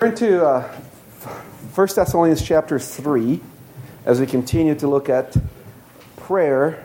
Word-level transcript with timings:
Turn 0.00 0.14
to 0.14 0.46
uh, 0.46 0.62
1 1.74 1.88
Thessalonians 1.94 2.42
chapter 2.42 2.78
3 2.78 3.38
as 4.06 4.18
we 4.18 4.24
continue 4.24 4.74
to 4.76 4.88
look 4.88 5.10
at 5.10 5.36
prayer 6.16 6.82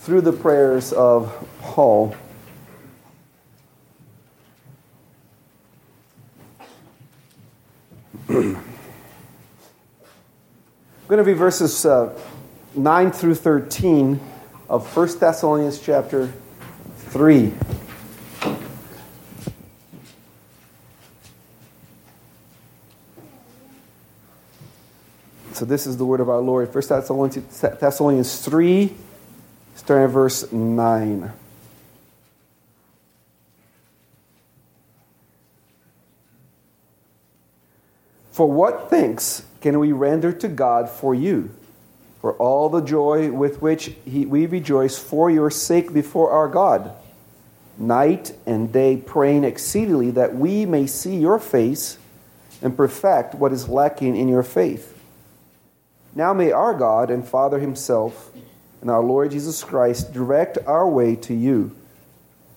through 0.00 0.22
the 0.22 0.32
prayers 0.32 0.92
of 0.92 1.32
Paul. 1.60 2.16
I'm 8.28 8.56
going 11.06 11.18
to 11.18 11.22
be 11.22 11.32
verses 11.32 11.86
uh, 11.86 12.12
9 12.74 13.12
through 13.12 13.36
13 13.36 14.18
of 14.68 14.96
1 14.96 15.18
Thessalonians 15.20 15.80
chapter 15.80 16.32
3. 16.96 17.52
So 25.56 25.64
this 25.64 25.86
is 25.86 25.96
the 25.96 26.04
word 26.04 26.20
of 26.20 26.28
our 26.28 26.42
Lord. 26.42 26.68
1 26.68 26.86
Thessalonians 26.86 28.44
3, 28.44 28.94
starting 29.74 30.04
at 30.04 30.10
verse 30.10 30.52
9. 30.52 31.32
For 38.32 38.46
what 38.46 38.90
thanks 38.90 39.46
can 39.62 39.78
we 39.78 39.92
render 39.92 40.30
to 40.30 40.46
God 40.46 40.90
for 40.90 41.14
you? 41.14 41.48
For 42.20 42.34
all 42.34 42.68
the 42.68 42.82
joy 42.82 43.32
with 43.32 43.62
which 43.62 43.94
he, 44.04 44.26
we 44.26 44.44
rejoice 44.44 44.98
for 44.98 45.30
your 45.30 45.50
sake 45.50 45.90
before 45.90 46.32
our 46.32 46.48
God, 46.48 46.92
night 47.78 48.36
and 48.44 48.70
day 48.70 48.98
praying 48.98 49.44
exceedingly 49.44 50.10
that 50.10 50.36
we 50.36 50.66
may 50.66 50.86
see 50.86 51.16
your 51.16 51.38
face 51.38 51.96
and 52.60 52.76
perfect 52.76 53.34
what 53.34 53.54
is 53.54 53.70
lacking 53.70 54.14
in 54.14 54.28
your 54.28 54.42
faith. 54.42 54.92
Now 56.16 56.32
may 56.32 56.50
our 56.50 56.72
God 56.72 57.10
and 57.10 57.28
Father 57.28 57.58
Himself 57.58 58.30
and 58.80 58.90
our 58.90 59.02
Lord 59.02 59.32
Jesus 59.32 59.62
Christ 59.62 60.14
direct 60.14 60.56
our 60.66 60.88
way 60.88 61.14
to 61.16 61.34
you. 61.34 61.76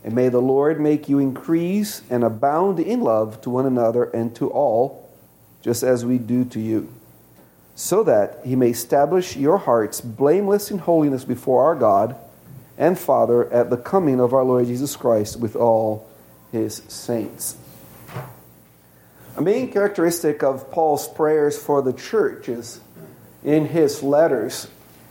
And 0.02 0.16
may 0.16 0.30
the 0.30 0.42
Lord 0.42 0.80
make 0.80 1.10
you 1.10 1.20
increase 1.20 2.02
and 2.10 2.24
abound 2.24 2.80
in 2.80 3.02
love 3.02 3.42
to 3.42 3.50
one 3.50 3.66
another 3.66 4.06
and 4.06 4.34
to 4.38 4.50
all, 4.50 5.12
just 5.62 5.84
as 5.84 6.06
we 6.06 6.18
do 6.18 6.46
to 6.46 6.60
you, 6.62 6.88
so 7.76 8.02
that 8.04 8.40
He 8.46 8.56
may 8.56 8.70
establish 8.70 9.36
your 9.36 9.58
hearts 9.58 10.00
blameless 10.00 10.72
in 10.72 10.78
holiness 10.78 11.26
before 11.26 11.66
our 11.66 11.76
God 11.76 12.16
and 12.78 12.98
Father 12.98 13.52
at 13.52 13.70
the 13.70 13.76
coming 13.76 14.22
of 14.22 14.34
our 14.34 14.46
Lord 14.46 14.68
Jesus 14.68 14.96
Christ 14.96 15.38
with 15.38 15.58
all 15.58 16.10
His 16.54 16.76
saints. 16.88 17.58
A 19.36 19.42
main 19.42 19.70
characteristic 19.70 20.44
of 20.44 20.72
Paul's 20.72 21.10
prayers 21.10 21.62
for 21.62 21.82
the 21.82 21.94
church 21.94 22.48
is 22.48 22.80
in 23.44 23.66
his 23.66 24.04
letters 24.04 24.68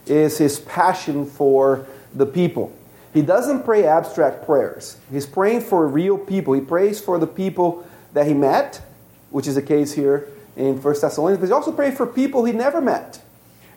is 0.07 0.39
his 0.39 0.61
passion 0.61 1.27
for 1.27 1.87
the 2.15 2.27
people. 2.27 2.73
He 3.13 3.23
doesn't 3.23 3.65
pray 3.65 3.85
abstract 3.85 4.45
prayers. 4.45 4.99
He's 5.11 5.27
praying 5.27 5.63
for 5.63 5.87
real 5.87 6.19
people. 6.19 6.55
He 6.55 6.61
prays 6.61 7.01
for 7.01 7.19
the 7.19 7.27
people 7.27 7.87
that 8.13 8.27
he 8.27 8.35
met, 8.35 8.83
which 9.31 9.47
is 9.47 9.55
the 9.55 9.63
case 9.63 9.93
here 9.93 10.29
in 10.57 10.81
1 10.81 10.95
Thessalonians, 11.01 11.41
but 11.41 11.47
he 11.47 11.53
also 11.53 11.73
prays 11.73 11.97
for 11.97 12.07
people 12.07 12.45
he 12.45 12.53
never 12.53 12.81
met. 12.81 13.23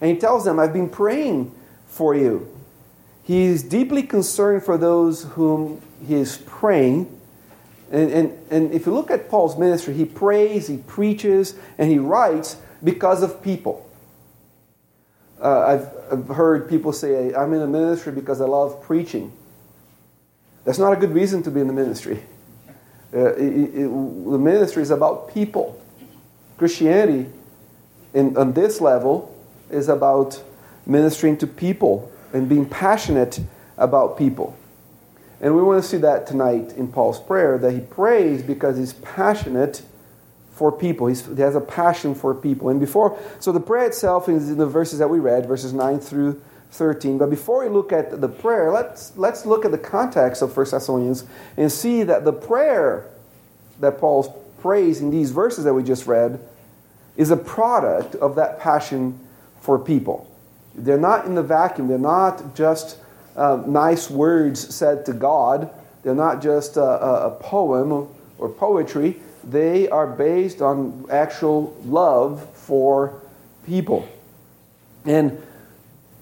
And 0.01 0.09
he 0.09 0.17
tells 0.17 0.45
them, 0.45 0.59
I've 0.59 0.73
been 0.73 0.89
praying 0.89 1.53
for 1.87 2.15
you. 2.15 2.49
He's 3.23 3.61
deeply 3.61 4.03
concerned 4.03 4.63
for 4.63 4.77
those 4.77 5.23
whom 5.23 5.81
he 6.05 6.15
is 6.15 6.37
praying. 6.47 7.19
And, 7.91 8.11
and, 8.11 8.39
and 8.49 8.73
if 8.73 8.85
you 8.85 8.93
look 8.93 9.11
at 9.11 9.29
Paul's 9.29 9.57
ministry, 9.57 9.93
he 9.93 10.05
prays, 10.05 10.67
he 10.67 10.77
preaches, 10.77 11.55
and 11.77 11.89
he 11.91 11.99
writes 11.99 12.57
because 12.83 13.21
of 13.21 13.43
people. 13.43 13.87
Uh, 15.41 15.59
I've, 15.59 16.19
I've 16.19 16.27
heard 16.27 16.69
people 16.69 16.93
say, 16.93 17.33
I'm 17.33 17.53
in 17.53 17.59
the 17.59 17.67
ministry 17.67 18.11
because 18.11 18.41
I 18.41 18.45
love 18.45 18.83
preaching. 18.83 19.31
That's 20.65 20.77
not 20.77 20.93
a 20.93 20.95
good 20.95 21.13
reason 21.13 21.41
to 21.43 21.51
be 21.51 21.61
in 21.61 21.67
the 21.67 21.73
ministry. 21.73 22.21
Uh, 23.13 23.33
it, 23.33 23.39
it, 23.39 23.83
the 23.83 24.37
ministry 24.37 24.83
is 24.83 24.91
about 24.91 25.33
people. 25.33 25.81
Christianity, 26.57 27.29
in, 28.13 28.37
on 28.37 28.53
this 28.53 28.79
level, 28.79 29.35
is 29.71 29.89
about 29.89 30.41
ministering 30.85 31.37
to 31.37 31.47
people 31.47 32.11
and 32.33 32.47
being 32.47 32.67
passionate 32.67 33.39
about 33.77 34.17
people. 34.17 34.55
And 35.41 35.55
we 35.55 35.63
want 35.63 35.81
to 35.81 35.89
see 35.89 35.97
that 35.97 36.27
tonight 36.27 36.73
in 36.73 36.87
Paul's 36.87 37.19
prayer 37.19 37.57
that 37.57 37.71
he 37.71 37.79
prays 37.79 38.43
because 38.43 38.77
he's 38.77 38.93
passionate 38.93 39.81
for 40.61 40.71
people. 40.71 41.07
He's, 41.07 41.25
he 41.25 41.41
has 41.41 41.55
a 41.55 41.59
passion 41.59 42.13
for 42.13 42.35
people. 42.35 42.69
And 42.69 42.79
before, 42.79 43.17
so 43.39 43.51
the 43.51 43.59
prayer 43.59 43.87
itself 43.87 44.29
is 44.29 44.51
in 44.51 44.59
the 44.59 44.67
verses 44.67 44.99
that 44.99 45.07
we 45.07 45.17
read, 45.17 45.47
verses 45.47 45.73
9 45.73 45.99
through 45.99 46.39
13. 46.69 47.17
But 47.17 47.31
before 47.31 47.63
we 47.63 47.69
look 47.73 47.91
at 47.91 48.21
the 48.21 48.29
prayer, 48.29 48.71
let's, 48.71 49.17
let's 49.17 49.43
look 49.43 49.65
at 49.65 49.71
the 49.71 49.79
context 49.79 50.43
of 50.43 50.55
1 50.55 50.67
Thessalonians 50.69 51.25
and 51.57 51.71
see 51.71 52.03
that 52.03 52.25
the 52.25 52.31
prayer 52.31 53.09
that 53.79 53.97
Paul 53.97 54.39
prays 54.61 55.01
in 55.01 55.09
these 55.09 55.31
verses 55.31 55.63
that 55.63 55.73
we 55.73 55.81
just 55.81 56.05
read 56.05 56.39
is 57.17 57.31
a 57.31 57.37
product 57.37 58.13
of 58.13 58.35
that 58.35 58.59
passion 58.59 59.19
for 59.61 59.79
people. 59.79 60.31
They're 60.75 60.99
not 60.99 61.25
in 61.25 61.33
the 61.33 61.41
vacuum, 61.41 61.87
they're 61.87 61.97
not 61.97 62.53
just 62.53 62.99
uh, 63.35 63.63
nice 63.65 64.11
words 64.11 64.75
said 64.75 65.07
to 65.07 65.13
God, 65.13 65.71
they're 66.03 66.13
not 66.13 66.39
just 66.39 66.77
a, 66.77 66.83
a 66.83 67.31
poem 67.31 68.09
or 68.37 68.47
poetry 68.47 69.19
they 69.43 69.89
are 69.89 70.07
based 70.07 70.61
on 70.61 71.05
actual 71.09 71.75
love 71.83 72.47
for 72.53 73.21
people. 73.65 74.07
And 75.05 75.41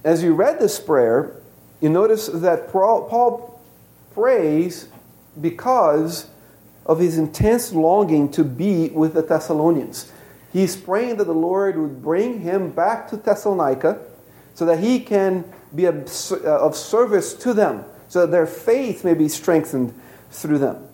as 0.03 0.23
you 0.23 0.33
read 0.33 0.59
this 0.59 0.79
prayer, 0.79 1.35
you 1.81 1.89
notice 1.89 2.27
that 2.27 2.71
Paul 2.71 3.61
prays 4.13 4.87
because 5.39 6.29
of 6.85 6.99
his 6.99 7.17
intense 7.17 7.71
longing 7.71 8.31
to 8.31 8.43
be 8.43 8.89
with 8.89 9.13
the 9.13 9.21
Thessalonians. 9.21 10.11
He's 10.51 10.75
praying 10.75 11.17
that 11.17 11.25
the 11.25 11.33
Lord 11.33 11.77
would 11.77 12.01
bring 12.01 12.41
him 12.41 12.71
back 12.71 13.09
to 13.09 13.17
Thessalonica 13.17 14.01
so 14.55 14.65
that 14.65 14.79
he 14.79 14.99
can 14.99 15.45
be 15.75 15.85
of 15.85 16.07
uh, 16.31 16.71
service 16.71 17.33
to 17.35 17.53
them, 17.53 17.85
so 18.07 18.21
that 18.21 18.31
their 18.31 18.47
faith 18.47 19.05
may 19.05 19.13
be 19.13 19.29
strengthened 19.29 19.93
through 20.31 20.57
them. 20.57 20.87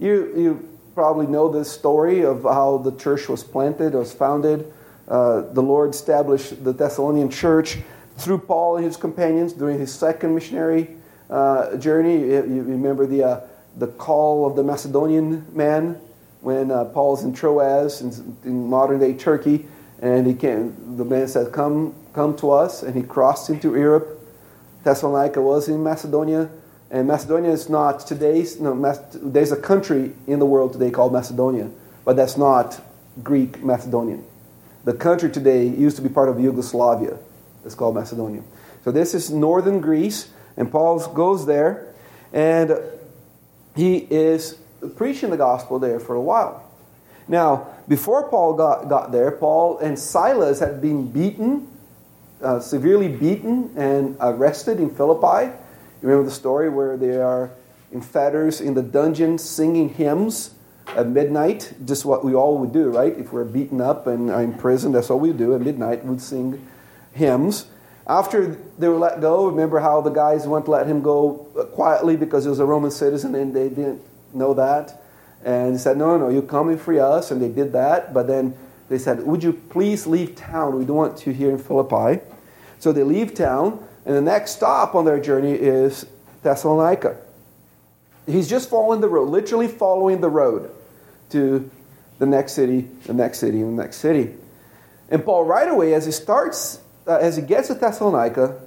You, 0.00 0.32
you 0.36 0.71
probably 0.94 1.26
know 1.26 1.48
this 1.48 1.70
story 1.70 2.24
of 2.24 2.42
how 2.42 2.78
the 2.78 2.92
church 2.96 3.28
was 3.28 3.42
planted, 3.42 3.94
was 3.94 4.12
founded. 4.12 4.72
Uh, 5.08 5.42
the 5.52 5.62
Lord 5.62 5.90
established 5.90 6.62
the 6.64 6.72
Thessalonian 6.72 7.30
church 7.30 7.78
through 8.18 8.38
Paul 8.38 8.76
and 8.76 8.84
his 8.84 8.96
companions 8.96 9.52
during 9.52 9.78
his 9.78 9.92
second 9.92 10.34
missionary 10.34 10.88
uh, 11.30 11.76
journey. 11.76 12.20
You, 12.20 12.44
you 12.46 12.62
remember 12.62 13.06
the, 13.06 13.24
uh, 13.24 13.40
the 13.76 13.88
call 13.88 14.46
of 14.46 14.56
the 14.56 14.62
Macedonian 14.62 15.46
man 15.54 16.00
when 16.40 16.70
uh, 16.70 16.84
Paul's 16.86 17.24
in 17.24 17.32
Troas 17.32 18.00
in, 18.00 18.36
in, 18.44 18.68
modern 18.68 18.98
day 18.98 19.14
Turkey, 19.14 19.66
and 20.00 20.26
he 20.26 20.34
came, 20.34 20.96
the 20.96 21.04
man 21.04 21.28
said, 21.28 21.52
"Come, 21.52 21.94
come 22.12 22.36
to 22.38 22.50
us," 22.50 22.82
and 22.82 22.94
he 22.94 23.02
crossed 23.02 23.48
into 23.48 23.74
Europe. 23.76 24.18
Thessalonica 24.82 25.40
was 25.40 25.68
in 25.68 25.82
Macedonia. 25.82 26.50
And 26.92 27.08
Macedonia 27.08 27.50
is 27.50 27.70
not 27.70 28.06
today's, 28.06 28.60
no, 28.60 28.78
there's 29.14 29.50
a 29.50 29.56
country 29.56 30.12
in 30.26 30.38
the 30.38 30.44
world 30.44 30.74
today 30.74 30.90
called 30.90 31.10
Macedonia, 31.10 31.70
but 32.04 32.16
that's 32.16 32.36
not 32.36 32.78
Greek 33.22 33.64
Macedonian. 33.64 34.26
The 34.84 34.92
country 34.92 35.30
today 35.30 35.66
used 35.66 35.96
to 35.96 36.02
be 36.02 36.10
part 36.10 36.28
of 36.28 36.38
Yugoslavia. 36.38 37.16
It's 37.64 37.74
called 37.74 37.94
Macedonia. 37.94 38.42
So 38.84 38.92
this 38.92 39.14
is 39.14 39.30
northern 39.30 39.80
Greece, 39.80 40.30
and 40.58 40.70
Paul 40.70 40.98
goes 41.14 41.46
there, 41.46 41.94
and 42.30 42.78
he 43.74 43.96
is 44.10 44.58
preaching 44.96 45.30
the 45.30 45.38
gospel 45.38 45.78
there 45.78 45.98
for 45.98 46.14
a 46.14 46.20
while. 46.20 46.70
Now, 47.26 47.68
before 47.88 48.28
Paul 48.28 48.52
got, 48.52 48.90
got 48.90 49.12
there, 49.12 49.30
Paul 49.30 49.78
and 49.78 49.98
Silas 49.98 50.60
had 50.60 50.82
been 50.82 51.10
beaten, 51.10 51.68
uh, 52.42 52.60
severely 52.60 53.08
beaten, 53.08 53.72
and 53.78 54.14
arrested 54.20 54.78
in 54.78 54.90
Philippi. 54.90 55.56
You 56.02 56.08
remember 56.08 56.28
the 56.28 56.34
story 56.34 56.68
where 56.68 56.96
they 56.96 57.16
are 57.16 57.50
in 57.92 58.00
fetters 58.00 58.60
in 58.60 58.74
the 58.74 58.82
dungeon 58.82 59.38
singing 59.38 59.90
hymns 59.90 60.54
at 60.96 61.06
midnight, 61.06 61.72
just 61.84 62.04
what 62.04 62.24
we 62.24 62.34
all 62.34 62.58
would 62.58 62.72
do, 62.72 62.90
right? 62.90 63.16
If 63.16 63.32
we're 63.32 63.44
beaten 63.44 63.80
up 63.80 64.08
and 64.08 64.28
are 64.28 64.42
in 64.42 64.54
prison, 64.54 64.90
that's 64.90 65.08
what 65.08 65.20
we 65.20 65.32
do. 65.32 65.54
At 65.54 65.60
midnight, 65.60 66.04
we'd 66.04 66.20
sing 66.20 66.66
hymns. 67.12 67.66
After 68.06 68.58
they 68.78 68.88
were 68.88 68.98
let 68.98 69.20
go, 69.20 69.46
remember 69.46 69.78
how 69.78 70.00
the 70.00 70.10
guys 70.10 70.46
went 70.46 70.64
to 70.64 70.72
let 70.72 70.88
him 70.88 71.02
go 71.02 71.48
quietly 71.72 72.16
because 72.16 72.44
he 72.44 72.50
was 72.50 72.58
a 72.58 72.66
Roman 72.66 72.90
citizen 72.90 73.36
and 73.36 73.54
they 73.54 73.68
didn't 73.68 74.02
know 74.34 74.54
that. 74.54 75.02
And 75.44 75.72
he 75.72 75.78
said, 75.78 75.96
No, 75.96 76.18
no, 76.18 76.28
you 76.28 76.42
come 76.42 76.68
and 76.68 76.80
free 76.80 76.98
us. 76.98 77.30
And 77.30 77.40
they 77.40 77.48
did 77.48 77.72
that. 77.72 78.12
But 78.12 78.26
then 78.26 78.56
they 78.88 78.98
said, 78.98 79.24
Would 79.24 79.44
you 79.44 79.52
please 79.52 80.06
leave 80.06 80.34
town? 80.34 80.78
We 80.78 80.84
don't 80.84 80.96
want 80.96 81.26
you 81.26 81.32
here 81.32 81.50
in 81.50 81.58
Philippi. 81.58 82.22
So 82.80 82.92
they 82.92 83.04
leave 83.04 83.34
town. 83.34 83.86
And 84.04 84.16
the 84.16 84.22
next 84.22 84.52
stop 84.52 84.94
on 84.94 85.04
their 85.04 85.20
journey 85.20 85.52
is 85.52 86.06
Thessalonica. 86.42 87.16
He's 88.26 88.48
just 88.48 88.70
following 88.70 89.00
the 89.00 89.08
road, 89.08 89.28
literally 89.28 89.68
following 89.68 90.20
the 90.20 90.28
road 90.28 90.70
to 91.30 91.70
the 92.18 92.26
next 92.26 92.52
city, 92.52 92.88
the 93.04 93.14
next 93.14 93.38
city, 93.38 93.60
and 93.60 93.78
the 93.78 93.82
next 93.82 93.96
city. 93.96 94.34
And 95.08 95.24
Paul, 95.24 95.44
right 95.44 95.68
away, 95.68 95.94
as 95.94 96.06
he 96.06 96.12
starts, 96.12 96.80
uh, 97.06 97.16
as 97.16 97.36
he 97.36 97.42
gets 97.42 97.68
to 97.68 97.74
Thessalonica, 97.74 98.60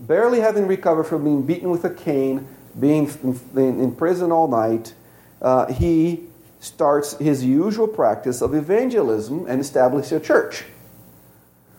barely 0.00 0.40
having 0.40 0.66
recovered 0.66 1.04
from 1.04 1.24
being 1.24 1.42
beaten 1.42 1.70
with 1.70 1.84
a 1.84 1.90
cane, 1.90 2.46
being 2.78 3.08
in, 3.54 3.80
in 3.80 3.94
prison 3.94 4.32
all 4.32 4.48
night, 4.48 4.94
uh, 5.40 5.72
he 5.72 6.24
starts 6.60 7.16
his 7.18 7.44
usual 7.44 7.86
practice 7.86 8.40
of 8.40 8.54
evangelism 8.54 9.44
and 9.46 9.60
establishes 9.60 10.12
a 10.12 10.20
church. 10.20 10.64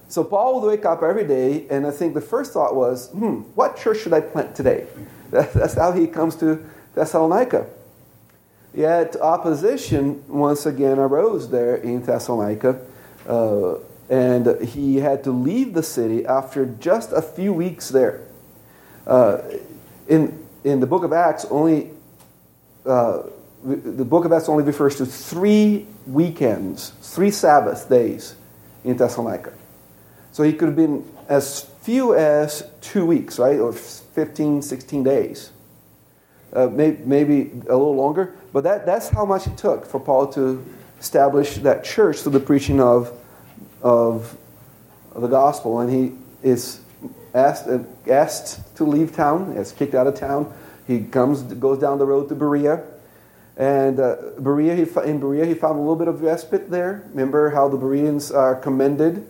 So 0.08 0.24
Paul 0.24 0.62
would 0.62 0.68
wake 0.68 0.86
up 0.86 1.02
every 1.02 1.26
day, 1.26 1.66
and 1.70 1.86
I 1.86 1.92
think 1.92 2.14
the 2.14 2.22
first 2.22 2.54
thought 2.54 2.76
was, 2.76 3.10
hmm, 3.10 3.42
what 3.56 3.78
church 3.78 4.02
should 4.02 4.14
I 4.14 4.22
plant 4.22 4.56
today? 4.56 4.88
That's 5.32 5.74
how 5.74 5.92
he 5.92 6.08
comes 6.08 6.36
to 6.38 6.64
Thessalonica. 6.94 7.68
Yet 8.74 9.16
opposition 9.16 10.24
once 10.28 10.66
again 10.66 11.00
arose 11.00 11.50
there 11.50 11.76
in 11.76 12.04
Thessalonica, 12.04 12.82
uh, 13.28 13.76
and 14.10 14.62
he 14.62 14.98
had 14.98 15.24
to 15.24 15.32
leave 15.32 15.74
the 15.74 15.82
city 15.82 16.26
after 16.26 16.66
just 16.66 17.12
a 17.12 17.22
few 17.22 17.54
weeks 17.54 17.90
there. 17.90 18.28
Uh, 19.08 19.42
in, 20.08 20.46
in 20.64 20.80
the 20.80 20.88
book 20.88 21.04
of 21.04 21.14
Acts, 21.14 21.46
only 21.50 21.92
uh, 22.86 23.24
the 23.64 24.06
book 24.06 24.26
of 24.26 24.32
Acts 24.32 24.48
only 24.48 24.64
refers 24.64 24.98
to 24.98 25.06
three 25.06 25.88
weekends, 26.06 26.92
three 27.02 27.32
Sabbath 27.32 27.90
days 27.90 28.36
in 28.84 28.96
Thessalonica. 28.96 29.54
So 30.36 30.44
he 30.44 30.52
could 30.52 30.68
have 30.68 30.76
been 30.76 31.10
as 31.30 31.62
few 31.82 32.14
as 32.14 32.70
two 32.82 33.06
weeks, 33.06 33.40
right? 33.40 33.58
Or 33.58 33.72
15, 33.72 34.62
16 34.62 35.02
days. 35.02 35.52
Uh, 36.52 36.68
maybe, 36.68 37.02
maybe 37.06 37.52
a 37.70 37.78
little 37.78 37.96
longer. 37.96 38.36
But 38.52 38.66
that, 38.66 38.86
that's 38.86 39.08
how 39.08 39.24
much 39.24 39.48
it 39.48 39.58
took 39.58 39.86
for 39.86 39.98
Paul 39.98 40.28
to 40.34 40.62
establish 41.00 41.56
that 41.60 41.86
church 41.86 42.18
through 42.18 42.34
the 42.34 42.42
preaching 42.42 42.82
of, 42.82 43.18
of, 43.82 44.36
of 45.14 45.22
the 45.22 45.30
gospel. 45.30 45.80
And 45.80 45.90
he 45.90 46.18
is 46.44 46.82
asked, 47.34 47.70
uh, 47.70 47.80
asked 48.06 48.76
to 48.76 48.84
leave 48.84 49.16
town, 49.16 49.54
is 49.54 49.72
kicked 49.72 49.96
out 49.96 50.06
of 50.06 50.16
town. 50.16 50.54
He 50.86 51.06
comes, 51.06 51.44
goes 51.44 51.80
down 51.80 51.98
the 51.98 52.06
road 52.06 52.28
to 52.28 52.36
Berea. 52.36 52.84
And 53.56 54.02
uh, 54.02 54.18
Berea, 54.38 54.76
he, 54.76 54.82
in 55.10 55.22
Berea, 55.22 55.46
he 55.46 55.54
found 55.54 55.78
a 55.78 55.80
little 55.80 55.96
bit 55.96 56.10
of 56.10 56.22
respite 56.22 56.70
there. 56.70 57.06
Remember 57.12 57.52
how 57.52 57.70
the 57.70 57.78
Bereans 57.78 58.32
are 58.32 58.54
commended 58.54 59.30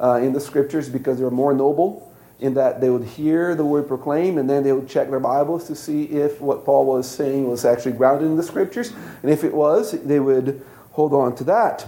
uh, 0.00 0.14
in 0.22 0.32
the 0.32 0.40
scriptures 0.40 0.88
because 0.88 1.18
they 1.18 1.24
were 1.24 1.30
more 1.30 1.52
noble 1.52 2.10
in 2.40 2.54
that 2.54 2.80
they 2.80 2.88
would 2.88 3.04
hear 3.04 3.54
the 3.54 3.64
word 3.64 3.86
proclaimed 3.86 4.38
and 4.38 4.48
then 4.48 4.62
they 4.62 4.72
would 4.72 4.88
check 4.88 5.10
their 5.10 5.20
Bibles 5.20 5.66
to 5.66 5.76
see 5.76 6.04
if 6.04 6.40
what 6.40 6.64
Paul 6.64 6.86
was 6.86 7.08
saying 7.08 7.46
was 7.46 7.64
actually 7.64 7.92
grounded 7.92 8.28
in 8.28 8.36
the 8.36 8.42
scriptures. 8.42 8.92
And 9.22 9.30
if 9.30 9.44
it 9.44 9.52
was, 9.52 9.92
they 9.92 10.20
would 10.20 10.64
hold 10.92 11.12
on 11.12 11.36
to 11.36 11.44
that. 11.44 11.86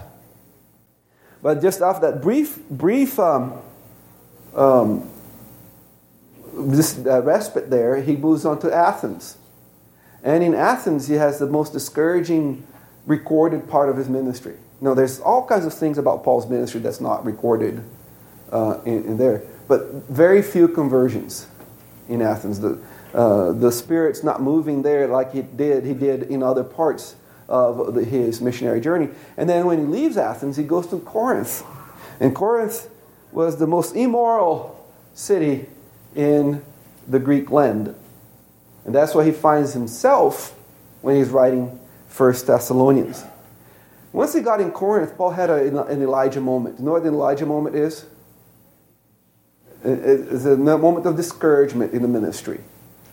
But 1.42 1.62
just 1.62 1.80
after 1.80 2.10
that 2.10 2.22
brief, 2.22 2.58
brief 2.68 3.18
um, 3.18 3.60
um, 4.54 5.08
this 6.52 6.98
uh, 6.98 7.22
respite 7.22 7.70
there, 7.70 8.00
he 8.02 8.14
moves 8.14 8.44
on 8.44 8.60
to 8.60 8.72
Athens. 8.72 9.38
And 10.22 10.44
in 10.44 10.54
Athens, 10.54 11.08
he 11.08 11.14
has 11.14 11.38
the 11.38 11.46
most 11.46 11.72
discouraging 11.72 12.64
recorded 13.06 13.68
part 13.68 13.88
of 13.88 13.96
his 13.96 14.08
ministry. 14.08 14.56
Now, 14.80 14.94
there's 14.94 15.18
all 15.18 15.46
kinds 15.46 15.64
of 15.64 15.72
things 15.72 15.96
about 15.96 16.22
Paul's 16.22 16.48
ministry 16.48 16.80
that's 16.80 17.00
not 17.00 17.24
recorded 17.24 17.82
uh, 18.52 18.80
in, 18.84 19.04
in, 19.04 19.16
there. 19.16 19.42
But 19.66 20.08
very 20.08 20.42
few 20.42 20.68
conversions 20.68 21.48
in 22.08 22.22
Athens. 22.22 22.60
The, 22.60 22.78
uh, 23.14 23.52
the 23.52 23.72
Spirit's 23.72 24.22
not 24.22 24.42
moving 24.42 24.82
there 24.82 25.08
like 25.08 25.34
it 25.34 25.56
did, 25.56 25.84
he 25.84 25.94
did 25.94 26.24
in 26.24 26.42
other 26.42 26.62
parts 26.62 27.16
of 27.48 27.94
the, 27.94 28.04
his 28.04 28.40
missionary 28.40 28.80
journey. 28.80 29.08
And 29.36 29.48
then 29.48 29.66
when 29.66 29.78
he 29.78 29.84
leaves 29.84 30.16
Athens, 30.16 30.56
he 30.56 30.64
goes 30.64 30.86
to 30.88 30.98
Corinth. 31.00 31.64
And 32.20 32.34
Corinth 32.34 32.88
was 33.32 33.58
the 33.58 33.66
most 33.66 33.96
immoral 33.96 34.86
city 35.14 35.66
in 36.14 36.62
the 37.08 37.18
Greek 37.18 37.50
land. 37.50 37.94
And 38.84 38.94
that's 38.94 39.14
where 39.14 39.24
he 39.24 39.32
finds 39.32 39.72
himself 39.72 40.58
when 41.00 41.16
he's 41.16 41.30
writing 41.30 41.78
First 42.08 42.46
Thessalonians. 42.46 43.24
Once 44.12 44.34
he 44.34 44.40
got 44.40 44.60
in 44.60 44.70
Corinth, 44.70 45.16
Paul 45.16 45.30
had 45.30 45.48
a, 45.48 45.86
an 45.86 46.02
Elijah 46.02 46.40
moment. 46.40 46.78
You 46.78 46.84
know 46.84 46.92
what 46.92 47.02
an 47.02 47.14
Elijah 47.14 47.46
moment 47.46 47.76
is? 47.76 48.04
It's 49.84 50.44
a 50.44 50.56
moment 50.56 51.06
of 51.06 51.16
discouragement 51.16 51.92
in 51.92 52.02
the 52.02 52.08
ministry 52.08 52.60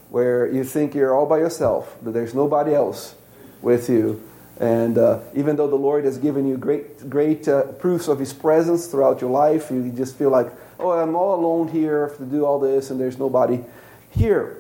where 0.10 0.52
you 0.52 0.64
think 0.64 0.94
you're 0.94 1.16
all 1.16 1.26
by 1.26 1.38
yourself, 1.38 1.96
that 2.04 2.12
there's 2.12 2.34
nobody 2.34 2.74
else 2.74 3.16
with 3.62 3.90
you. 3.90 4.24
And 4.60 4.98
uh, 4.98 5.20
even 5.34 5.56
though 5.56 5.68
the 5.68 5.76
Lord 5.76 6.04
has 6.06 6.18
given 6.18 6.48
you 6.48 6.58
great, 6.58 7.10
great 7.10 7.48
uh, 7.48 7.64
proofs 7.74 8.08
of 8.08 8.20
His 8.20 8.34
presence 8.34 8.88
throughout 8.88 9.22
your 9.22 9.30
life, 9.30 9.72
you 9.72 9.92
just 9.92 10.18
feel 10.18 10.30
like, 10.30 10.52
oh, 10.80 10.92
I'm 10.92 11.16
all 11.16 11.40
alone 11.40 11.70
here 11.70 12.14
to 12.18 12.26
do 12.26 12.46
all 12.46 12.60
this, 12.60 12.90
and 12.92 13.00
there's 13.00 13.18
nobody 13.18 13.64
here. 14.12 14.58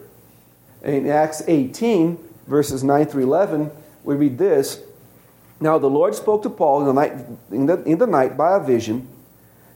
In 0.84 1.08
Acts 1.10 1.44
18, 1.48 2.18
verses 2.48 2.84
9 2.84 3.06
through 3.08 3.24
11, 3.24 3.72
we 4.04 4.16
read 4.16 4.38
this 4.38 4.82
Now 5.60 5.78
the 5.78 5.90
Lord 5.90 6.16
spoke 6.16 6.44
to 6.44 6.50
Paul 6.50 6.82
in 6.82 6.88
the 6.88 6.94
night, 6.94 7.14
in 7.52 7.66
the, 7.66 7.84
in 7.84 7.98
the 7.98 8.08
night 8.08 8.38
by 8.38 8.56
a 8.56 8.60
vision 8.64 9.08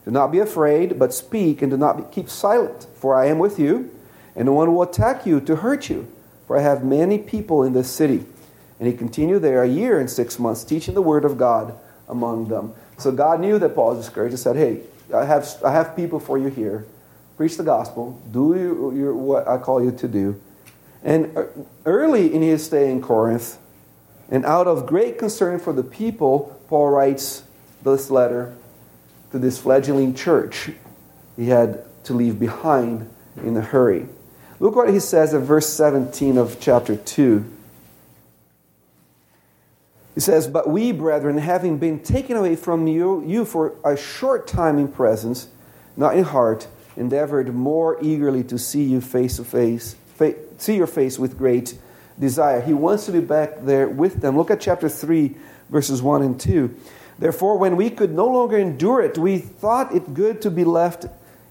do 0.04 0.10
not 0.10 0.32
be 0.32 0.38
afraid, 0.38 0.98
but 0.98 1.14
speak, 1.14 1.62
and 1.62 1.70
do 1.70 1.76
not 1.76 1.96
be, 1.96 2.04
keep 2.14 2.28
silent, 2.28 2.86
for 2.94 3.14
I 3.14 3.26
am 3.26 3.38
with 3.38 3.58
you, 3.58 3.90
and 4.36 4.46
no 4.46 4.52
one 4.52 4.74
will 4.74 4.82
attack 4.82 5.24
you 5.24 5.40
to 5.40 5.56
hurt 5.56 5.88
you, 5.88 6.10
for 6.46 6.58
I 6.58 6.62
have 6.62 6.84
many 6.84 7.18
people 7.18 7.62
in 7.62 7.72
this 7.72 7.90
city. 7.90 8.24
And 8.78 8.88
he 8.88 8.94
continued 8.94 9.42
there 9.42 9.62
a 9.62 9.68
year 9.68 9.98
and 9.98 10.10
six 10.10 10.38
months, 10.38 10.64
teaching 10.64 10.94
the 10.94 11.02
word 11.02 11.24
of 11.24 11.38
God 11.38 11.78
among 12.08 12.48
them. 12.48 12.74
So 12.98 13.12
God 13.12 13.40
knew 13.40 13.58
that 13.58 13.74
Paul 13.74 13.94
was 13.94 14.04
discouraged 14.04 14.32
and 14.32 14.40
said, 14.40 14.56
Hey, 14.56 14.82
I 15.14 15.24
have, 15.24 15.48
I 15.64 15.72
have 15.72 15.96
people 15.96 16.20
for 16.20 16.38
you 16.38 16.48
here. 16.48 16.86
Preach 17.36 17.56
the 17.56 17.64
gospel. 17.64 18.20
Do 18.30 18.54
your, 18.54 18.94
your, 18.94 19.14
what 19.14 19.48
I 19.48 19.58
call 19.58 19.82
you 19.82 19.92
to 19.92 20.08
do. 20.08 20.40
And 21.02 21.36
uh, 21.36 21.44
early 21.84 22.32
in 22.32 22.42
his 22.42 22.64
stay 22.64 22.90
in 22.90 23.02
Corinth, 23.02 23.58
and 24.30 24.44
out 24.44 24.66
of 24.66 24.86
great 24.86 25.18
concern 25.18 25.60
for 25.60 25.72
the 25.72 25.82
people, 25.82 26.60
Paul 26.68 26.90
writes 26.90 27.44
this 27.82 28.10
letter 28.10 28.56
to 29.34 29.40
this 29.40 29.58
fledgling 29.58 30.14
church 30.14 30.70
he 31.36 31.48
had 31.48 31.84
to 32.04 32.14
leave 32.14 32.38
behind 32.38 33.10
in 33.42 33.56
a 33.56 33.60
hurry. 33.60 34.06
Look 34.60 34.76
what 34.76 34.90
he 34.90 35.00
says 35.00 35.34
at 35.34 35.42
verse 35.42 35.68
17 35.70 36.38
of 36.38 36.58
chapter 36.60 36.94
2. 36.94 37.44
He 40.14 40.20
says, 40.20 40.46
But 40.46 40.68
we, 40.68 40.92
brethren, 40.92 41.38
having 41.38 41.78
been 41.78 41.98
taken 41.98 42.36
away 42.36 42.54
from 42.54 42.86
you, 42.86 43.24
you 43.26 43.44
for 43.44 43.74
a 43.84 43.96
short 43.96 44.46
time 44.46 44.78
in 44.78 44.86
presence, 44.86 45.48
not 45.96 46.16
in 46.16 46.22
heart, 46.22 46.68
endeavored 46.96 47.52
more 47.52 47.98
eagerly 48.00 48.44
to 48.44 48.56
see 48.56 48.84
you 48.84 49.00
face 49.00 49.38
to 49.38 49.44
face, 49.44 49.96
see 50.58 50.76
your 50.76 50.86
face 50.86 51.18
with 51.18 51.36
great 51.36 51.76
desire. 52.20 52.60
He 52.60 52.72
wants 52.72 53.06
to 53.06 53.10
be 53.10 53.18
back 53.18 53.62
there 53.62 53.88
with 53.88 54.20
them. 54.20 54.36
Look 54.36 54.52
at 54.52 54.60
chapter 54.60 54.88
3, 54.88 55.34
verses 55.70 56.00
1 56.00 56.22
and 56.22 56.38
2. 56.38 56.72
Therefore, 57.18 57.58
when 57.58 57.76
we 57.76 57.90
could 57.90 58.12
no 58.12 58.26
longer 58.26 58.58
endure 58.58 59.00
it, 59.00 59.16
we 59.16 59.38
thought 59.38 59.94
it 59.94 60.14
good 60.14 60.42
to 60.42 60.50
be 60.50 60.64
left 60.64 61.06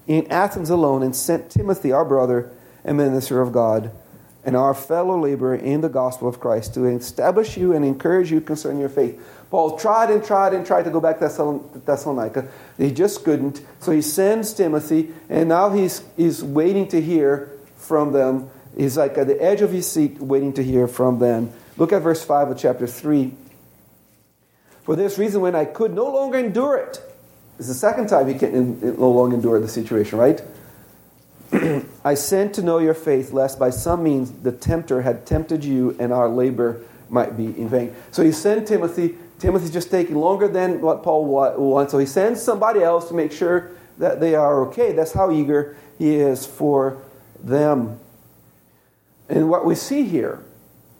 in 0.06 0.30
Athens 0.30 0.70
alone 0.70 1.02
and 1.02 1.16
sent 1.16 1.50
Timothy, 1.50 1.92
our 1.92 2.04
brother 2.04 2.50
and 2.84 2.96
minister 2.96 3.40
of 3.40 3.52
God, 3.52 3.90
and 4.44 4.54
our 4.54 4.74
fellow 4.74 5.18
laborer 5.18 5.54
in 5.54 5.80
the 5.80 5.88
gospel 5.88 6.28
of 6.28 6.38
Christ, 6.38 6.74
to 6.74 6.84
establish 6.84 7.56
you 7.56 7.72
and 7.72 7.84
encourage 7.84 8.30
you 8.30 8.40
concerning 8.42 8.80
your 8.80 8.90
faith. 8.90 9.18
Paul 9.50 9.78
tried 9.78 10.10
and 10.10 10.22
tried 10.22 10.52
and 10.52 10.66
tried 10.66 10.82
to 10.82 10.90
go 10.90 11.00
back 11.00 11.18
to 11.20 11.60
Thessalonica. 11.86 12.48
He 12.76 12.90
just 12.90 13.24
couldn't. 13.24 13.62
So 13.80 13.92
he 13.92 14.02
sends 14.02 14.52
Timothy, 14.52 15.14
and 15.30 15.48
now 15.48 15.70
he's, 15.70 16.02
he's 16.16 16.42
waiting 16.44 16.88
to 16.88 17.00
hear 17.00 17.50
from 17.76 18.12
them. 18.12 18.50
He's 18.76 18.98
like 18.98 19.16
at 19.16 19.28
the 19.28 19.40
edge 19.40 19.62
of 19.62 19.72
his 19.72 19.90
seat, 19.90 20.18
waiting 20.18 20.52
to 20.54 20.62
hear 20.62 20.88
from 20.88 21.20
them. 21.20 21.52
Look 21.76 21.92
at 21.92 22.02
verse 22.02 22.22
5 22.22 22.50
of 22.50 22.58
chapter 22.58 22.86
3. 22.86 23.32
For 24.84 24.94
this 24.94 25.18
reason, 25.18 25.40
when 25.40 25.54
I 25.54 25.64
could 25.64 25.94
no 25.94 26.10
longer 26.10 26.38
endure 26.38 26.76
it, 26.76 27.02
it's 27.58 27.68
the 27.68 27.74
second 27.74 28.08
time 28.08 28.28
he 28.28 28.34
can 28.34 28.80
no 28.98 29.10
longer 29.10 29.36
endure 29.36 29.58
the 29.58 29.68
situation, 29.68 30.18
right? 30.18 30.42
I 32.04 32.14
sent 32.14 32.54
to 32.56 32.62
know 32.62 32.78
your 32.78 32.94
faith, 32.94 33.32
lest 33.32 33.58
by 33.58 33.70
some 33.70 34.02
means 34.02 34.30
the 34.30 34.52
tempter 34.52 35.00
had 35.00 35.24
tempted 35.24 35.64
you 35.64 35.96
and 35.98 36.12
our 36.12 36.28
labor 36.28 36.82
might 37.08 37.36
be 37.36 37.46
in 37.46 37.68
vain. 37.68 37.94
So 38.10 38.22
he 38.22 38.30
sent 38.32 38.68
Timothy. 38.68 39.14
Timothy's 39.38 39.70
just 39.70 39.90
taking 39.90 40.16
longer 40.16 40.48
than 40.48 40.82
what 40.82 41.02
Paul 41.02 41.24
wants. 41.24 41.92
So 41.92 41.98
he 41.98 42.06
sends 42.06 42.42
somebody 42.42 42.82
else 42.82 43.08
to 43.08 43.14
make 43.14 43.32
sure 43.32 43.70
that 43.98 44.20
they 44.20 44.34
are 44.34 44.66
okay. 44.66 44.92
That's 44.92 45.12
how 45.12 45.30
eager 45.30 45.76
he 45.98 46.16
is 46.16 46.44
for 46.44 47.00
them. 47.42 47.98
And 49.30 49.48
what 49.48 49.64
we 49.64 49.74
see 49.74 50.02
here 50.04 50.42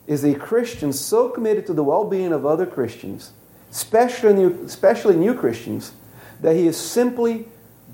is 0.07 0.25
a 0.25 0.35
Christian 0.35 0.93
so 0.93 1.29
committed 1.29 1.67
to 1.67 1.75
the 1.75 1.85
well 1.85 2.09
being 2.09 2.33
of 2.33 2.47
other 2.47 2.65
Christians 2.65 3.33
especially 3.75 4.33
new, 4.33 4.63
especially 4.65 5.17
new 5.17 5.35
Christians, 5.35 5.93
that 6.41 6.55
he 6.55 6.69
is 6.69 6.77
simply 6.77 7.47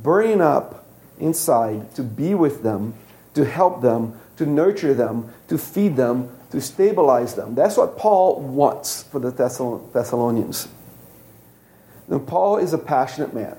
burning 0.02 0.42
up 0.42 0.86
inside 1.18 1.94
to 1.94 2.02
be 2.02 2.34
with 2.34 2.62
them, 2.62 2.92
to 3.32 3.46
help 3.46 3.80
them, 3.80 4.14
to 4.36 4.44
nurture 4.44 4.92
them, 4.92 5.32
to 5.48 5.56
feed 5.56 5.96
them, 5.96 6.28
to 6.50 6.60
stabilize 6.60 7.34
them. 7.34 7.54
That's 7.54 7.78
what 7.78 7.96
Paul 7.96 8.40
wants 8.40 9.04
for 9.04 9.20
the 9.20 9.30
Thessalonians. 9.30 10.68
Now, 12.08 12.18
Paul 12.18 12.58
is 12.58 12.74
a 12.74 12.78
passionate 12.78 13.32
man. 13.32 13.56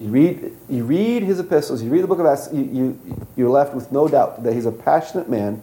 You 0.00 0.08
read, 0.08 0.56
you 0.70 0.84
read 0.84 1.22
his 1.22 1.38
epistles, 1.38 1.82
you 1.82 1.90
read 1.90 2.02
the 2.02 2.06
book 2.06 2.20
of 2.20 2.26
Acts, 2.26 2.48
you, 2.50 2.62
you, 2.62 3.26
you're 3.36 3.50
left 3.50 3.74
with 3.74 3.92
no 3.92 4.08
doubt 4.08 4.42
that 4.44 4.54
he's 4.54 4.66
a 4.66 4.72
passionate 4.72 5.28
man 5.28 5.60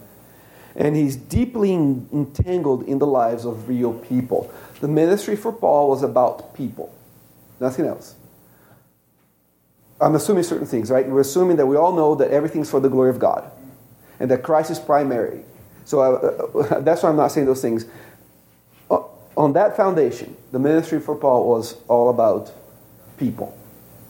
and 0.75 0.95
he's 0.95 1.15
deeply 1.15 1.73
entangled 1.73 2.83
in 2.83 2.99
the 2.99 3.07
lives 3.07 3.45
of 3.45 3.69
real 3.69 3.93
people. 3.93 4.53
The 4.81 4.87
ministry 4.87 5.35
for 5.35 5.53
Paul 5.53 5.89
was 5.89 6.03
about 6.03 6.53
people, 6.53 6.93
nothing 7.59 7.85
else. 7.85 8.15
I'm 10.01 10.15
assuming 10.15 10.43
certain 10.43 10.67
things, 10.67 10.91
right? 10.91 11.07
We're 11.07 11.21
assuming 11.21 11.55
that 11.57 11.65
we 11.65 11.77
all 11.77 11.93
know 11.93 12.15
that 12.15 12.31
everything's 12.31 12.69
for 12.69 12.81
the 12.81 12.89
glory 12.89 13.09
of 13.09 13.19
God 13.19 13.49
and 14.19 14.29
that 14.29 14.43
Christ 14.43 14.69
is 14.69 14.79
primary. 14.79 15.41
So 15.85 16.01
uh, 16.01 16.59
uh 16.59 16.79
that's 16.81 17.03
why 17.03 17.09
I'm 17.09 17.15
not 17.15 17.31
saying 17.31 17.47
those 17.47 17.61
things. 17.61 17.85
Uh, 18.91 19.03
on 19.37 19.53
that 19.53 19.77
foundation, 19.77 20.35
the 20.51 20.59
ministry 20.59 20.99
for 20.99 21.15
Paul 21.15 21.47
was 21.47 21.77
all 21.87 22.09
about 22.09 22.51
people. 23.17 23.57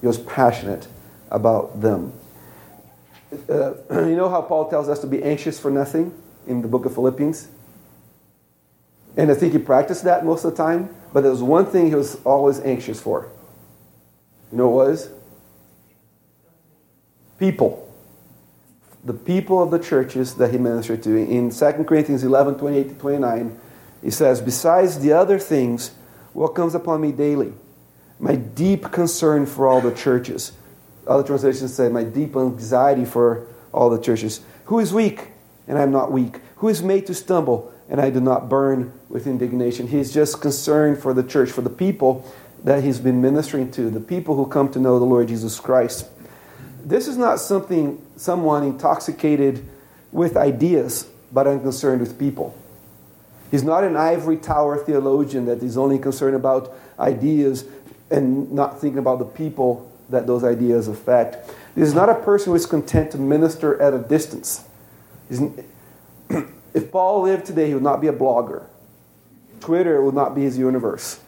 He 0.01 0.07
was 0.07 0.17
passionate 0.17 0.87
about 1.29 1.79
them. 1.79 2.13
Uh, 3.47 3.73
you 3.91 4.15
know 4.15 4.29
how 4.29 4.41
Paul 4.41 4.69
tells 4.69 4.89
us 4.89 4.99
to 4.99 5.07
be 5.07 5.21
anxious 5.21 5.59
for 5.59 5.69
nothing 5.69 6.11
in 6.47 6.61
the 6.61 6.67
book 6.67 6.85
of 6.85 6.93
Philippians? 6.93 7.47
And 9.17 9.31
I 9.31 9.33
think 9.33 9.53
he 9.53 9.59
practiced 9.59 10.03
that 10.03 10.25
most 10.25 10.43
of 10.43 10.51
the 10.51 10.57
time, 10.57 10.93
but 11.13 11.21
there 11.21 11.31
was 11.31 11.41
one 11.41 11.65
thing 11.65 11.87
he 11.87 11.95
was 11.95 12.15
always 12.23 12.59
anxious 12.59 12.99
for. 12.99 13.29
You 14.51 14.57
know 14.57 14.69
what 14.69 14.87
it 14.87 14.89
was? 14.89 15.09
People. 17.39 17.81
The 19.03 19.13
people 19.13 19.61
of 19.61 19.71
the 19.71 19.79
churches 19.79 20.35
that 20.35 20.51
he 20.51 20.57
ministered 20.57 21.03
to. 21.03 21.15
In 21.15 21.51
2 21.51 21.71
Corinthians 21.85 22.23
11 22.23 22.55
28 22.55 22.89
to 22.89 22.95
29, 22.95 23.59
he 24.01 24.09
says, 24.11 24.41
Besides 24.41 24.99
the 24.99 25.13
other 25.13 25.39
things, 25.39 25.91
what 26.33 26.49
comes 26.49 26.75
upon 26.75 27.01
me 27.01 27.11
daily? 27.11 27.53
My 28.19 28.35
deep 28.35 28.91
concern 28.91 29.45
for 29.45 29.67
all 29.67 29.81
the 29.81 29.93
churches. 29.93 30.53
Other 31.07 31.23
translations 31.23 31.73
say, 31.73 31.89
My 31.89 32.03
deep 32.03 32.35
anxiety 32.35 33.05
for 33.05 33.47
all 33.71 33.89
the 33.89 34.01
churches. 34.01 34.41
Who 34.65 34.79
is 34.79 34.93
weak, 34.93 35.29
and 35.67 35.77
I 35.77 35.83
am 35.83 35.91
not 35.91 36.11
weak? 36.11 36.39
Who 36.57 36.69
is 36.69 36.81
made 36.81 37.05
to 37.07 37.13
stumble, 37.13 37.73
and 37.89 37.99
I 37.99 38.09
do 38.09 38.19
not 38.19 38.49
burn 38.49 38.93
with 39.09 39.27
indignation? 39.27 39.87
He's 39.87 40.13
just 40.13 40.41
concerned 40.41 40.99
for 40.99 41.13
the 41.13 41.23
church, 41.23 41.51
for 41.51 41.61
the 41.61 41.69
people 41.69 42.29
that 42.63 42.83
he's 42.83 42.99
been 42.99 43.21
ministering 43.21 43.71
to, 43.71 43.89
the 43.89 43.99
people 43.99 44.35
who 44.35 44.47
come 44.47 44.71
to 44.71 44.79
know 44.79 44.97
the 44.97 45.05
Lord 45.05 45.27
Jesus 45.27 45.59
Christ. 45.59 46.09
This 46.83 47.07
is 47.07 47.17
not 47.17 47.39
something, 47.39 48.01
someone 48.15 48.63
intoxicated 48.63 49.65
with 50.11 50.37
ideas, 50.37 51.07
but 51.31 51.47
unconcerned 51.47 52.01
with 52.01 52.17
people. 52.17 52.57
He's 53.51 53.63
not 53.63 53.83
an 53.83 53.95
ivory 53.95 54.37
tower 54.37 54.77
theologian 54.77 55.45
that 55.45 55.61
is 55.61 55.77
only 55.77 55.99
concerned 55.99 56.35
about 56.35 56.73
ideas 56.99 57.65
and 58.09 58.51
not 58.51 58.79
thinking 58.79 58.99
about 58.99 59.19
the 59.19 59.25
people 59.25 59.91
that 60.09 60.27
those 60.27 60.43
ideas 60.43 60.87
affect. 60.87 61.51
This 61.75 61.87
is 61.87 61.93
not 61.93 62.09
a 62.09 62.15
person 62.15 62.51
who 62.51 62.55
is 62.55 62.65
content 62.65 63.11
to 63.11 63.17
minister 63.17 63.81
at 63.81 63.93
a 63.93 63.99
distance. 63.99 64.63
If 66.75 66.91
Paul 66.91 67.21
lived 67.21 67.45
today, 67.45 67.69
he 67.69 67.73
would 67.73 67.83
not 67.83 68.01
be 68.01 68.07
a 68.07 68.13
blogger. 68.13 68.65
Twitter 69.61 70.01
would 70.01 70.13
not 70.13 70.35
be 70.35 70.41
his 70.41 70.57
universe. 70.57 71.21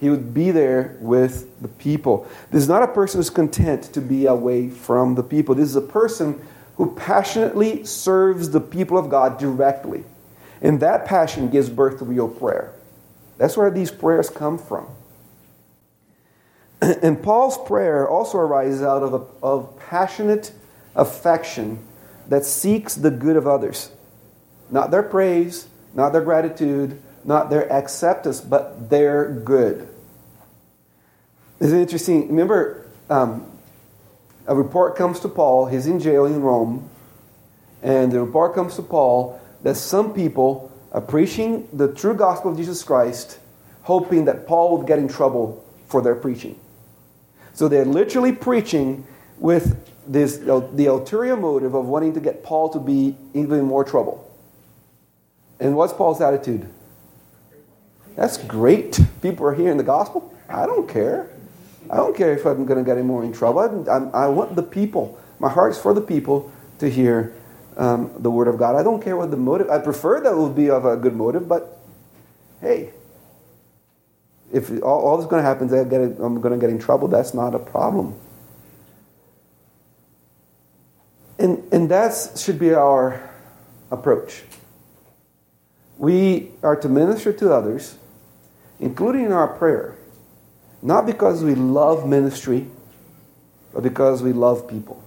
He 0.00 0.10
would 0.10 0.34
be 0.34 0.50
there 0.50 0.96
with 1.00 1.60
the 1.62 1.68
people. 1.68 2.28
This 2.50 2.62
is 2.62 2.68
not 2.68 2.82
a 2.82 2.88
person 2.88 3.20
who's 3.20 3.30
content 3.30 3.84
to 3.94 4.00
be 4.00 4.26
away 4.26 4.68
from 4.68 5.14
the 5.14 5.22
people. 5.22 5.54
This 5.54 5.68
is 5.68 5.76
a 5.76 5.80
person 5.80 6.44
who 6.76 6.92
passionately 6.96 7.84
serves 7.84 8.50
the 8.50 8.60
people 8.60 8.98
of 8.98 9.08
God 9.08 9.38
directly. 9.38 10.02
And 10.60 10.80
that 10.80 11.06
passion 11.06 11.50
gives 11.50 11.70
birth 11.70 12.00
to 12.00 12.04
real 12.04 12.28
prayer. 12.28 12.72
That's 13.38 13.56
where 13.56 13.70
these 13.70 13.92
prayers 13.92 14.28
come 14.28 14.58
from. 14.58 14.88
And 16.82 17.22
Paul's 17.22 17.58
prayer 17.64 18.08
also 18.08 18.38
arises 18.38 18.82
out 18.82 19.04
of, 19.04 19.14
a, 19.14 19.24
of 19.40 19.78
passionate 19.78 20.50
affection 20.96 21.78
that 22.28 22.44
seeks 22.44 22.94
the 22.94 23.10
good 23.10 23.36
of 23.36 23.46
others. 23.46 23.90
Not 24.70 24.90
their 24.90 25.02
praise, 25.02 25.68
not 25.94 26.12
their 26.12 26.22
gratitude, 26.22 27.00
not 27.24 27.50
their 27.50 27.70
acceptance, 27.72 28.40
but 28.40 28.90
their 28.90 29.30
good. 29.30 29.88
It's 31.60 31.72
interesting. 31.72 32.28
Remember, 32.28 32.86
um, 33.08 33.46
a 34.46 34.54
report 34.54 34.96
comes 34.96 35.20
to 35.20 35.28
Paul. 35.28 35.66
He's 35.66 35.86
in 35.86 36.00
jail 36.00 36.26
in 36.26 36.42
Rome. 36.42 36.90
And 37.82 38.12
the 38.12 38.20
report 38.20 38.54
comes 38.54 38.76
to 38.76 38.82
Paul 38.82 39.40
that 39.62 39.76
some 39.76 40.12
people 40.14 40.70
are 40.92 41.00
preaching 41.00 41.68
the 41.72 41.92
true 41.92 42.14
gospel 42.14 42.50
of 42.50 42.56
Jesus 42.56 42.82
Christ, 42.82 43.38
hoping 43.82 44.26
that 44.26 44.46
Paul 44.46 44.78
would 44.78 44.86
get 44.86 44.98
in 44.98 45.08
trouble 45.08 45.64
for 45.86 46.02
their 46.02 46.14
preaching. 46.14 46.58
So 47.52 47.68
they're 47.68 47.84
literally 47.84 48.32
preaching 48.32 49.06
with 49.38 49.90
this, 50.06 50.38
the 50.38 50.86
ulterior 50.86 51.36
motive 51.36 51.74
of 51.74 51.86
wanting 51.86 52.14
to 52.14 52.20
get 52.20 52.42
Paul 52.42 52.68
to 52.70 52.78
be 52.78 53.16
even 53.32 53.62
more 53.64 53.84
trouble. 53.84 54.30
And 55.60 55.76
what's 55.76 55.92
Paul's 55.92 56.20
attitude? 56.20 56.68
That's 58.16 58.38
great. 58.38 59.00
People 59.22 59.46
are 59.46 59.54
hearing 59.54 59.76
the 59.76 59.84
gospel. 59.84 60.34
I 60.48 60.66
don't 60.66 60.88
care. 60.88 61.30
I 61.90 61.96
don't 61.96 62.16
care 62.16 62.32
if 62.32 62.44
I'm 62.44 62.64
going 62.64 62.78
to 62.78 62.84
get 62.84 62.96
any 62.96 63.06
more 63.06 63.24
in 63.24 63.32
trouble. 63.32 63.60
I, 63.90 64.24
I, 64.24 64.28
want 64.28 64.56
the 64.56 64.62
people. 64.62 65.18
My 65.38 65.48
heart's 65.48 65.78
for 65.78 65.92
the 65.92 66.00
people 66.00 66.50
to 66.78 66.88
hear 66.88 67.34
um, 67.76 68.10
the 68.18 68.30
word 68.30 68.48
of 68.48 68.58
God. 68.58 68.76
I 68.76 68.82
don't 68.82 69.02
care 69.02 69.16
what 69.16 69.30
the 69.30 69.36
motive. 69.36 69.68
I 69.68 69.78
prefer 69.78 70.20
that 70.20 70.32
it 70.32 70.36
would 70.36 70.54
be 70.54 70.70
of 70.70 70.84
a 70.84 70.96
good 70.96 71.14
motive, 71.14 71.48
but 71.48 71.78
hey, 72.60 72.90
if 74.52 74.70
all, 74.82 75.00
all 75.00 75.16
that's 75.18 75.28
going 75.28 75.42
to 75.42 75.48
happen 75.48 75.66
is 75.66 76.18
I'm 76.20 76.40
going 76.40 76.58
to 76.58 76.60
get 76.60 76.70
in 76.70 76.78
trouble, 76.78 77.08
that's 77.08 77.34
not 77.34 77.54
a 77.54 77.58
problem. 77.58 78.18
And, 81.44 81.62
and 81.74 81.90
that 81.90 82.38
should 82.38 82.58
be 82.58 82.72
our 82.72 83.20
approach. 83.90 84.44
We 85.98 86.52
are 86.62 86.74
to 86.74 86.88
minister 86.88 87.34
to 87.34 87.52
others, 87.52 87.98
including 88.80 89.26
in 89.26 89.32
our 89.32 89.48
prayer, 89.48 89.94
not 90.80 91.04
because 91.04 91.44
we 91.44 91.54
love 91.54 92.08
ministry, 92.08 92.66
but 93.74 93.82
because 93.82 94.22
we 94.22 94.32
love 94.32 94.66
people. 94.66 95.04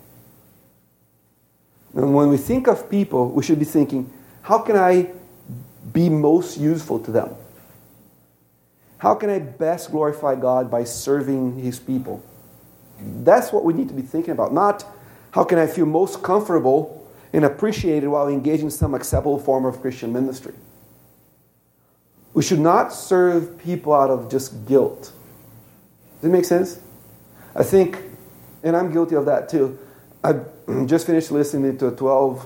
And 1.95 2.13
when 2.13 2.29
we 2.29 2.37
think 2.37 2.67
of 2.67 2.87
people, 2.87 3.31
we 3.31 3.41
should 3.41 3.57
be 3.57 3.65
thinking, 3.65 4.13
how 4.43 4.59
can 4.59 4.75
I 4.75 5.09
be 5.91 6.07
most 6.07 6.59
useful 6.59 6.99
to 6.99 7.11
them? 7.11 7.33
How 8.99 9.15
can 9.15 9.31
I 9.31 9.39
best 9.39 9.89
glorify 9.89 10.35
God 10.35 10.69
by 10.69 10.83
serving 10.83 11.57
His 11.57 11.79
people? 11.79 12.23
That's 13.01 13.51
what 13.51 13.63
we 13.63 13.73
need 13.73 13.87
to 13.87 13.95
be 13.95 14.03
thinking 14.03 14.33
about. 14.33 14.53
Not 14.53 14.85
how 15.37 15.43
can 15.43 15.59
I 15.59 15.67
feel 15.67 15.85
most 15.85 16.23
comfortable 16.23 17.07
and 17.31 17.45
appreciated 17.45 18.07
while 18.07 18.27
engaging 18.27 18.65
in 18.65 18.71
some 18.71 18.95
acceptable 18.95 19.37
form 19.37 19.65
of 19.65 19.79
Christian 19.81 20.11
ministry. 20.11 20.55
We 22.33 22.41
should 22.41 22.59
not 22.59 22.91
serve 22.91 23.59
people 23.59 23.93
out 23.93 24.09
of 24.09 24.31
just 24.31 24.65
guilt. 24.65 25.13
Does 26.21 26.29
it 26.29 26.33
make 26.33 26.43
sense? 26.43 26.79
I 27.53 27.61
think, 27.61 28.01
and 28.63 28.75
I'm 28.75 28.91
guilty 28.91 29.13
of 29.13 29.25
that 29.25 29.47
too. 29.47 29.77
I 30.23 30.39
just 30.87 31.05
finished 31.05 31.29
listening 31.29 31.77
to 31.77 31.89
a 31.89 31.91
12, 31.91 32.43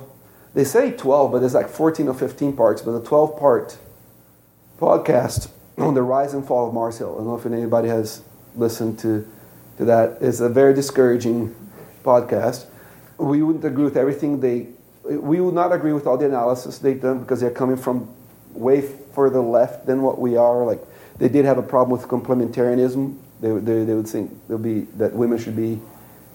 they 0.54 0.66
say 0.66 0.92
12, 0.92 1.32
but 1.32 1.40
there's 1.40 1.54
like 1.54 1.70
14 1.70 2.10
or 2.10 2.14
15 2.14 2.58
parts, 2.58 2.82
but 2.82 2.92
a 2.92 3.02
12 3.02 3.40
part 3.40 3.78
podcast 4.82 5.50
on 5.78 5.94
the 5.94 6.04
rise 6.04 6.34
and 6.34 6.46
fall 6.46 6.68
of 6.68 6.74
Mars 6.74 6.98
Hill. 6.98 7.14
I 7.14 7.18
don't 7.20 7.28
know 7.28 7.38
if 7.38 7.46
anybody 7.46 7.88
has 7.88 8.22
listened 8.54 9.00
to, 9.00 9.26
to 9.78 9.86
that. 9.86 10.18
It's 10.20 10.42
a 10.42 10.50
very 10.50 10.74
discouraging 10.74 11.56
podcast. 12.04 12.66
We 13.22 13.44
wouldn't 13.44 13.64
agree 13.66 13.84
with 13.84 13.98
everything 13.98 14.40
they, 14.40 14.68
we 15.04 15.40
would 15.40 15.54
not 15.54 15.72
agree 15.72 15.94
with 15.94 16.08
all 16.08 16.18
the 16.18 16.26
analysis 16.26 16.80
they've 16.80 17.00
done 17.00 17.20
because 17.20 17.40
they're 17.40 17.52
coming 17.52 17.78
from 17.78 18.12
way 18.54 18.82
further 18.82 19.40
left 19.40 19.86
than 19.86 20.02
what 20.02 20.20
we 20.20 20.38
are. 20.38 20.66
Like 20.66 20.82
they 21.18 21.30
did 21.30 21.46
have 21.46 21.60
a 21.60 21.64
problem 21.64 21.92
with 22.00 22.10
complementarianism. 22.10 23.18
They, 23.40 23.52
they, 23.52 23.86
they 23.86 23.94
would 23.94 24.08
think 24.08 24.32
be 24.62 24.82
that 24.98 25.14
women 25.14 25.38
should 25.38 25.56
be 25.56 25.80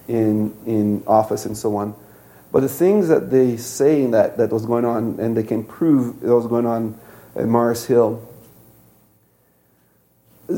in 0.06 0.54
in 0.64 1.02
office 1.06 1.44
and 1.46 1.56
so 1.56 1.74
on. 1.76 1.94
But 2.52 2.60
the 2.60 2.68
things 2.68 3.08
that 3.08 3.30
they 3.30 3.56
say 3.56 4.06
that 4.06 4.36
that 4.36 4.50
was 4.50 4.64
going 4.64 4.84
on, 4.84 5.18
and 5.18 5.36
they 5.36 5.42
can 5.42 5.64
prove 5.64 6.20
that 6.20 6.34
was 6.34 6.46
going 6.46 6.66
on 6.66 6.98
at 7.34 7.46
Mars 7.46 7.84
Hill, 7.84 8.26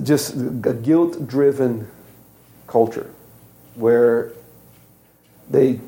just 0.03 0.35
a 0.37 0.75
guilt-driven 0.75 1.89
culture 2.67 3.11
where 3.75 4.33
they 5.51 5.81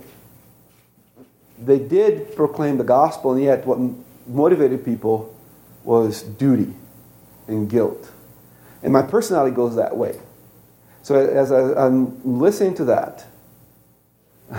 they 1.60 1.78
did 1.78 2.34
proclaim 2.36 2.78
the 2.78 2.84
gospel, 2.84 3.32
and 3.32 3.42
yet 3.42 3.66
what 3.66 3.78
motivated 4.26 4.84
people 4.84 5.34
was 5.84 6.22
duty 6.22 6.74
and 7.48 7.68
guilt. 7.68 8.10
And 8.82 8.92
my 8.92 9.02
personality 9.02 9.54
goes 9.54 9.76
that 9.76 9.96
way. 9.96 10.20
So 11.02 11.14
as 11.14 11.50
I, 11.50 11.86
am 11.86 12.20
listening 12.40 12.74
to 12.74 12.84
that, 12.86 13.26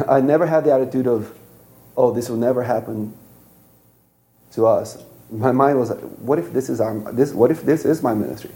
I 0.07 0.21
never 0.21 0.45
had 0.45 0.63
the 0.63 0.73
attitude 0.73 1.07
of, 1.07 1.37
oh, 1.95 2.11
this 2.11 2.29
will 2.29 2.37
never 2.37 2.63
happen 2.63 3.13
to 4.53 4.65
us. 4.65 5.03
My 5.29 5.51
mind 5.51 5.79
was 5.79 5.91
what 6.19 6.39
if 6.39 6.51
this 6.51 6.69
is 6.69 6.81
our, 6.81 6.97
this, 7.13 7.33
what 7.33 7.51
if 7.51 7.63
this 7.63 7.85
is 7.85 8.01
my 8.03 8.13
ministry? 8.13 8.51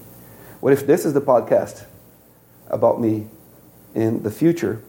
What 0.59 0.73
if 0.73 0.87
this 0.87 1.05
is 1.05 1.13
the 1.13 1.21
podcast 1.21 1.85
about 2.67 2.99
me 2.99 3.27
in 3.95 4.21
the 4.23 4.31
future. 4.31 4.81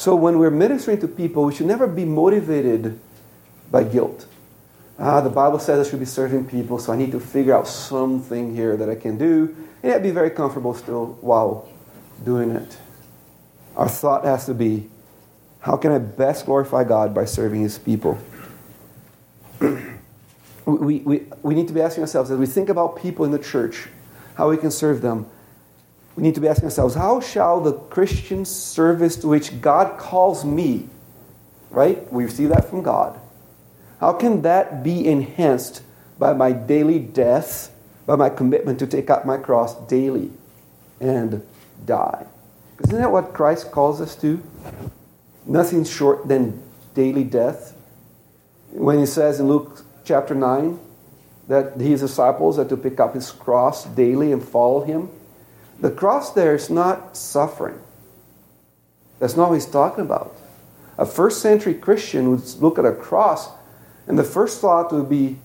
So 0.00 0.16
when 0.16 0.38
we're 0.38 0.48
ministering 0.48 0.98
to 1.00 1.08
people, 1.08 1.44
we 1.44 1.54
should 1.54 1.66
never 1.66 1.86
be 1.86 2.06
motivated 2.06 2.98
by 3.70 3.84
guilt. 3.84 4.26
Ah, 4.98 5.20
the 5.20 5.28
Bible 5.28 5.58
says 5.58 5.86
I 5.86 5.90
should 5.90 6.00
be 6.00 6.06
serving 6.06 6.46
people, 6.46 6.78
so 6.78 6.94
I 6.94 6.96
need 6.96 7.12
to 7.12 7.20
figure 7.20 7.54
out 7.54 7.68
something 7.68 8.56
here 8.56 8.78
that 8.78 8.88
I 8.88 8.94
can 8.94 9.18
do, 9.18 9.54
and 9.82 9.92
I'd 9.92 10.02
be 10.02 10.10
very 10.10 10.30
comfortable 10.30 10.72
still 10.72 11.18
while 11.20 11.68
doing 12.24 12.50
it. 12.50 12.78
Our 13.76 13.90
thought 13.90 14.24
has 14.24 14.46
to 14.46 14.54
be, 14.54 14.88
how 15.58 15.76
can 15.76 15.92
I 15.92 15.98
best 15.98 16.46
glorify 16.46 16.84
God 16.84 17.14
by 17.14 17.26
serving 17.26 17.60
His 17.60 17.78
people? 17.78 18.16
we, 19.60 21.00
we, 21.00 21.26
we 21.42 21.54
need 21.54 21.68
to 21.68 21.74
be 21.74 21.82
asking 21.82 22.04
ourselves, 22.04 22.30
as 22.30 22.38
we 22.38 22.46
think 22.46 22.70
about 22.70 22.96
people 22.96 23.26
in 23.26 23.32
the 23.32 23.38
church, 23.38 23.88
how 24.36 24.48
we 24.48 24.56
can 24.56 24.70
serve 24.70 25.02
them, 25.02 25.26
we 26.16 26.22
need 26.22 26.34
to 26.34 26.40
be 26.40 26.48
asking 26.48 26.66
ourselves, 26.66 26.94
how 26.94 27.20
shall 27.20 27.60
the 27.60 27.72
Christian 27.72 28.44
service 28.44 29.16
to 29.16 29.28
which 29.28 29.60
God 29.60 29.98
calls 29.98 30.44
me, 30.44 30.88
right? 31.70 32.12
We 32.12 32.24
receive 32.24 32.48
that 32.50 32.68
from 32.68 32.82
God. 32.82 33.18
How 34.00 34.12
can 34.12 34.42
that 34.42 34.82
be 34.82 35.06
enhanced 35.06 35.82
by 36.18 36.32
my 36.32 36.52
daily 36.52 36.98
death, 36.98 37.72
by 38.06 38.16
my 38.16 38.28
commitment 38.28 38.78
to 38.80 38.86
take 38.86 39.10
up 39.10 39.24
my 39.24 39.36
cross 39.36 39.74
daily 39.86 40.30
and 41.00 41.46
die? 41.84 42.26
Isn't 42.82 42.98
that 42.98 43.12
what 43.12 43.34
Christ 43.34 43.70
calls 43.70 44.00
us 44.00 44.16
to? 44.16 44.42
Nothing 45.46 45.84
short 45.84 46.26
than 46.28 46.62
daily 46.94 47.24
death. 47.24 47.76
When 48.72 48.98
he 48.98 49.06
says 49.06 49.38
in 49.38 49.48
Luke 49.48 49.84
chapter 50.04 50.34
9 50.34 50.78
that 51.48 51.76
his 51.78 52.00
disciples 52.00 52.58
are 52.58 52.64
to 52.64 52.76
pick 52.76 53.00
up 53.00 53.14
his 53.14 53.30
cross 53.30 53.84
daily 53.84 54.32
and 54.32 54.42
follow 54.42 54.82
him, 54.82 55.10
the 55.80 55.90
cross 55.90 56.32
there 56.32 56.54
is 56.54 56.70
not 56.70 57.16
suffering. 57.16 57.78
That's 59.18 59.36
not 59.36 59.48
what 59.48 59.54
he's 59.54 59.66
talking 59.66 60.04
about. 60.04 60.36
A 60.98 61.06
first 61.06 61.40
century 61.40 61.74
Christian 61.74 62.30
would 62.30 62.44
look 62.60 62.78
at 62.78 62.84
a 62.84 62.92
cross, 62.92 63.48
and 64.06 64.18
the 64.18 64.24
first 64.24 64.60
thought 64.60 64.92
would 64.92 65.08
be 65.08 65.38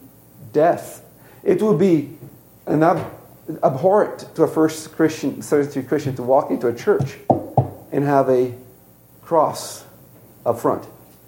death. 0.51 1.05
It 1.43 1.61
would 1.61 1.79
be 1.79 2.17
an 2.65 2.83
ab- 2.83 3.11
abhorrent 3.63 4.35
to 4.35 4.43
a 4.43 4.47
first 4.47 4.91
Christian, 4.93 5.41
century 5.41 5.83
Christian 5.83 6.15
to 6.15 6.23
walk 6.23 6.51
into 6.51 6.67
a 6.67 6.73
church 6.73 7.17
and 7.91 8.03
have 8.03 8.29
a 8.29 8.53
cross 9.21 9.85
up 10.45 10.59
front. 10.59 10.85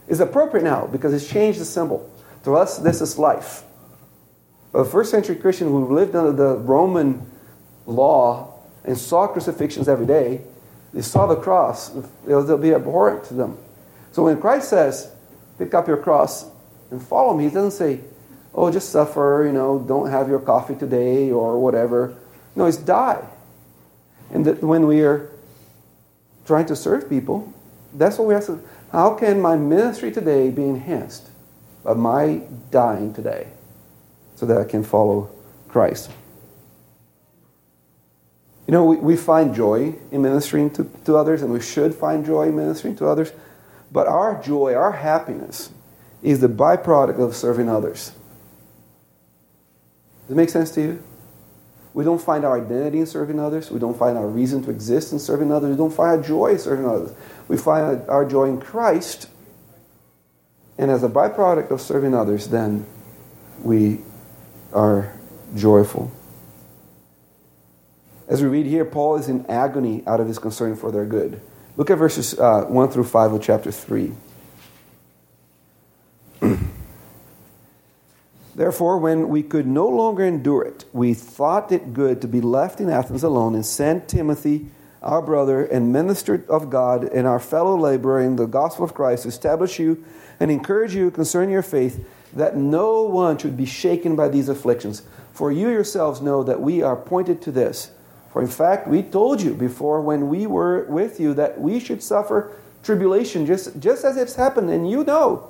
It's 0.08 0.20
appropriate 0.20 0.64
now 0.64 0.88
because 0.88 1.14
it's 1.14 1.28
changed 1.28 1.60
the 1.60 1.66
symbol. 1.66 2.10
To 2.44 2.56
us, 2.56 2.78
this 2.78 3.02
is 3.02 3.18
life. 3.18 3.64
But 4.72 4.80
a 4.80 4.86
first 4.86 5.12
century 5.12 5.36
Christian 5.36 5.68
who 5.68 5.94
lived 5.94 6.16
under 6.16 6.32
the 6.32 6.58
Roman 6.58 7.30
law 7.86 8.57
and 8.88 8.98
saw 8.98 9.28
crucifixions 9.28 9.88
every 9.88 10.08
day, 10.08 10.42
they 10.94 11.02
saw 11.02 11.28
the 11.28 11.36
cross, 11.36 11.96
it'll 12.26 12.58
be 12.58 12.74
abhorrent 12.74 13.26
to 13.26 13.34
them. 13.36 13.58
So 14.14 14.24
when 14.24 14.40
Christ 14.40 14.70
says, 14.70 15.12
pick 15.60 15.74
up 15.74 15.88
your 15.88 15.98
cross 15.98 16.50
and 16.90 17.06
follow 17.06 17.36
me, 17.36 17.44
he 17.44 17.50
doesn't 17.50 17.72
say, 17.72 18.00
oh, 18.56 18.72
just 18.72 18.90
suffer, 18.90 19.44
you 19.46 19.52
know, 19.52 19.78
don't 19.78 20.10
have 20.10 20.30
your 20.30 20.40
coffee 20.40 20.76
today 20.76 21.30
or 21.30 21.60
whatever. 21.60 22.18
No, 22.56 22.66
it's 22.66 22.78
die. 22.78 23.24
And 24.32 24.46
that 24.46 24.64
when 24.64 24.88
we 24.88 25.02
are 25.02 25.30
trying 26.46 26.66
to 26.68 26.76
serve 26.76 27.10
people, 27.10 27.54
that's 27.94 28.18
what 28.18 28.28
we 28.28 28.34
have 28.34 28.46
to. 28.48 28.60
How 28.92 29.14
can 29.16 29.42
my 29.42 29.58
ministry 29.58 30.12
today 30.12 30.50
be 30.50 30.64
enhanced 30.64 31.30
by 31.84 31.94
my 31.94 32.42
dying 32.72 33.14
today 33.14 33.48
so 34.36 34.46
that 34.46 34.58
I 34.58 34.64
can 34.64 34.84
follow 34.84 35.30
Christ? 35.68 36.10
You 38.68 38.74
know, 38.74 38.84
we, 38.84 38.98
we 38.98 39.16
find 39.16 39.56
joy 39.56 39.96
in 40.12 40.22
ministering 40.22 40.70
to, 40.72 40.84
to 41.06 41.16
others, 41.16 41.42
and 41.42 41.52
we 41.52 41.62
should 41.62 41.96
find 41.96 42.26
joy 42.26 42.50
in 42.50 42.56
ministering 42.56 42.98
to 42.98 43.08
others. 43.08 43.32
But 43.92 44.08
our 44.08 44.42
joy, 44.44 44.74
our 44.74 44.92
happiness, 44.92 45.72
is 46.22 46.42
the 46.42 46.50
byproduct 46.50 47.18
of 47.20 47.34
serving 47.36 47.70
others. 47.70 48.12
Does 50.24 50.32
it 50.32 50.36
make 50.36 50.50
sense 50.50 50.72
to 50.72 50.82
you? 50.82 51.04
We 51.94 52.04
don't 52.04 52.22
find 52.22 52.44
our 52.44 52.62
identity 52.62 53.00
in 53.00 53.06
serving 53.06 53.40
others. 53.40 53.72
We 53.72 53.80
don't 53.80 53.98
find 53.98 54.18
our 54.18 54.28
reason 54.28 54.62
to 54.66 54.70
exist 54.70 55.14
in 55.14 55.20
serving 55.20 55.52
others. 55.52 55.72
We 55.72 55.78
don't 55.78 55.94
find 55.94 56.20
our 56.20 56.22
joy 56.22 56.48
in 56.52 56.60
serving 56.60 56.86
others. 56.86 57.16
We 57.48 57.58
find 57.58 58.08
our 58.10 58.26
joy 58.26 58.50
in 58.50 58.60
Christ. 58.60 59.30
And 60.78 60.92
as 60.92 61.04
a 61.04 61.10
byproduct 61.10 61.72
of 61.72 61.80
serving 61.82 62.14
others, 62.14 62.50
then 62.50 62.86
we 63.64 64.02
are 64.74 65.18
joyful. 65.56 66.12
As 68.28 68.42
we 68.42 68.50
read 68.50 68.66
here, 68.66 68.84
Paul 68.84 69.16
is 69.16 69.30
in 69.30 69.46
agony 69.48 70.04
out 70.06 70.20
of 70.20 70.28
his 70.28 70.38
concern 70.38 70.76
for 70.76 70.92
their 70.92 71.06
good. 71.06 71.40
Look 71.78 71.90
at 71.90 71.98
verses 71.98 72.38
uh, 72.38 72.64
1 72.64 72.90
through 72.90 73.06
5 73.06 73.34
of 73.34 73.42
chapter 73.42 73.72
3. 73.72 74.12
Therefore, 78.56 78.98
when 78.98 79.30
we 79.30 79.44
could 79.44 79.66
no 79.66 79.88
longer 79.88 80.26
endure 80.26 80.64
it, 80.64 80.84
we 80.92 81.14
thought 81.14 81.72
it 81.72 81.94
good 81.94 82.22
to 82.22 82.28
be 82.28 82.42
left 82.42 82.82
in 82.82 82.90
Athens 82.90 83.24
alone 83.24 83.56
and 83.56 83.66
sent 83.66 84.10
Timothy, 84.10 84.66
our 85.02 85.22
brother 85.22 85.64
and 85.64 85.94
minister 85.94 86.44
of 86.50 86.70
God, 86.70 87.06
and 87.06 87.26
our 87.26 87.40
fellow 87.40 87.78
laborer 87.78 88.20
in 88.20 88.36
the 88.36 88.48
gospel 88.48 88.84
of 88.84 88.94
Christ, 88.94 89.24
to 89.24 89.30
establish 89.30 89.80
you 89.80 90.04
and 90.40 90.52
encourage 90.52 90.94
you 90.94 91.12
concerning 91.12 91.52
your 91.52 91.62
faith, 91.62 92.06
that 92.34 92.58
no 92.58 93.04
one 93.04 93.38
should 93.38 93.56
be 93.56 93.66
shaken 93.66 94.18
by 94.18 94.28
these 94.28 94.50
afflictions. 94.50 95.04
For 95.32 95.50
you 95.52 95.70
yourselves 95.70 96.20
know 96.20 96.44
that 96.44 96.60
we 96.60 96.82
are 96.82 96.94
appointed 96.94 97.42
to 97.44 97.52
this. 97.52 97.92
For 98.32 98.42
in 98.42 98.48
fact, 98.48 98.88
we 98.88 99.04
told 99.04 99.42
you 99.42 99.54
before 99.54 100.02
when 100.02 100.30
we 100.30 100.48
were 100.48 100.84
with 100.86 101.20
you 101.20 101.34
that 101.36 101.60
we 101.60 101.80
should 101.80 102.04
suffer 102.04 102.54
tribulation 102.84 103.46
just, 103.46 103.80
just 103.80 104.06
as 104.06 104.18
it's 104.18 104.36
happened, 104.36 104.70
and 104.70 104.90
you 104.90 105.04
know. 105.04 105.50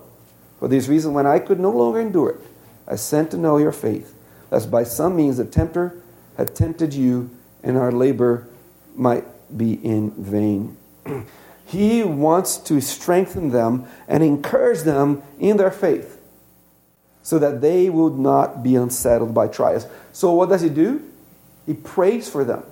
For 0.59 0.67
this 0.67 0.87
reason, 0.87 1.13
when 1.13 1.27
I 1.27 1.39
could 1.39 1.59
no 1.59 1.71
longer 1.71 1.99
endure 1.99 2.31
it, 2.31 2.41
I 2.87 2.95
sent 2.95 3.31
to 3.31 3.37
know 3.37 3.57
your 3.57 3.71
faith, 3.71 4.13
lest 4.49 4.71
by 4.71 4.83
some 4.83 5.15
means 5.15 5.37
the 5.37 5.45
tempter 5.45 6.01
had 6.37 6.55
tempted 6.55 6.93
you, 6.93 7.29
and 7.63 7.77
our 7.77 7.91
labor 7.91 8.47
might 8.95 9.25
be 9.55 9.73
in 9.73 10.11
vain. 10.11 10.77
he 11.65 12.03
wants 12.03 12.57
to 12.57 12.81
strengthen 12.81 13.49
them 13.51 13.85
and 14.07 14.23
encourage 14.23 14.81
them 14.81 15.21
in 15.39 15.57
their 15.57 15.71
faith 15.71 16.19
so 17.21 17.37
that 17.39 17.59
they 17.59 17.89
would 17.89 18.17
not 18.17 18.63
be 18.63 18.75
unsettled 18.75 19.33
by 19.33 19.47
trials. 19.47 19.85
So, 20.13 20.31
what 20.31 20.49
does 20.49 20.61
he 20.61 20.69
do? 20.69 21.03
He 21.67 21.75
prays 21.75 22.27
for 22.27 22.43
them. 22.43 22.63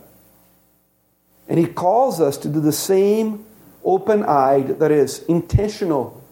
And 1.48 1.60
he 1.60 1.68
calls 1.68 2.20
us 2.20 2.38
to 2.38 2.50
do 2.50 2.60
the 2.60 2.72
same 2.72 3.46
open 3.84 4.24
eyed, 4.24 4.80
that 4.80 4.92
is, 4.92 5.20
intentional, 5.26 6.24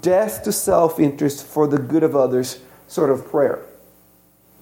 death 0.00 0.42
to 0.42 0.50
self 0.50 0.98
interest 0.98 1.46
for 1.46 1.68
the 1.68 1.78
good 1.78 2.02
of 2.02 2.16
others 2.16 2.58
sort 2.88 3.10
of 3.10 3.28
prayer 3.28 3.64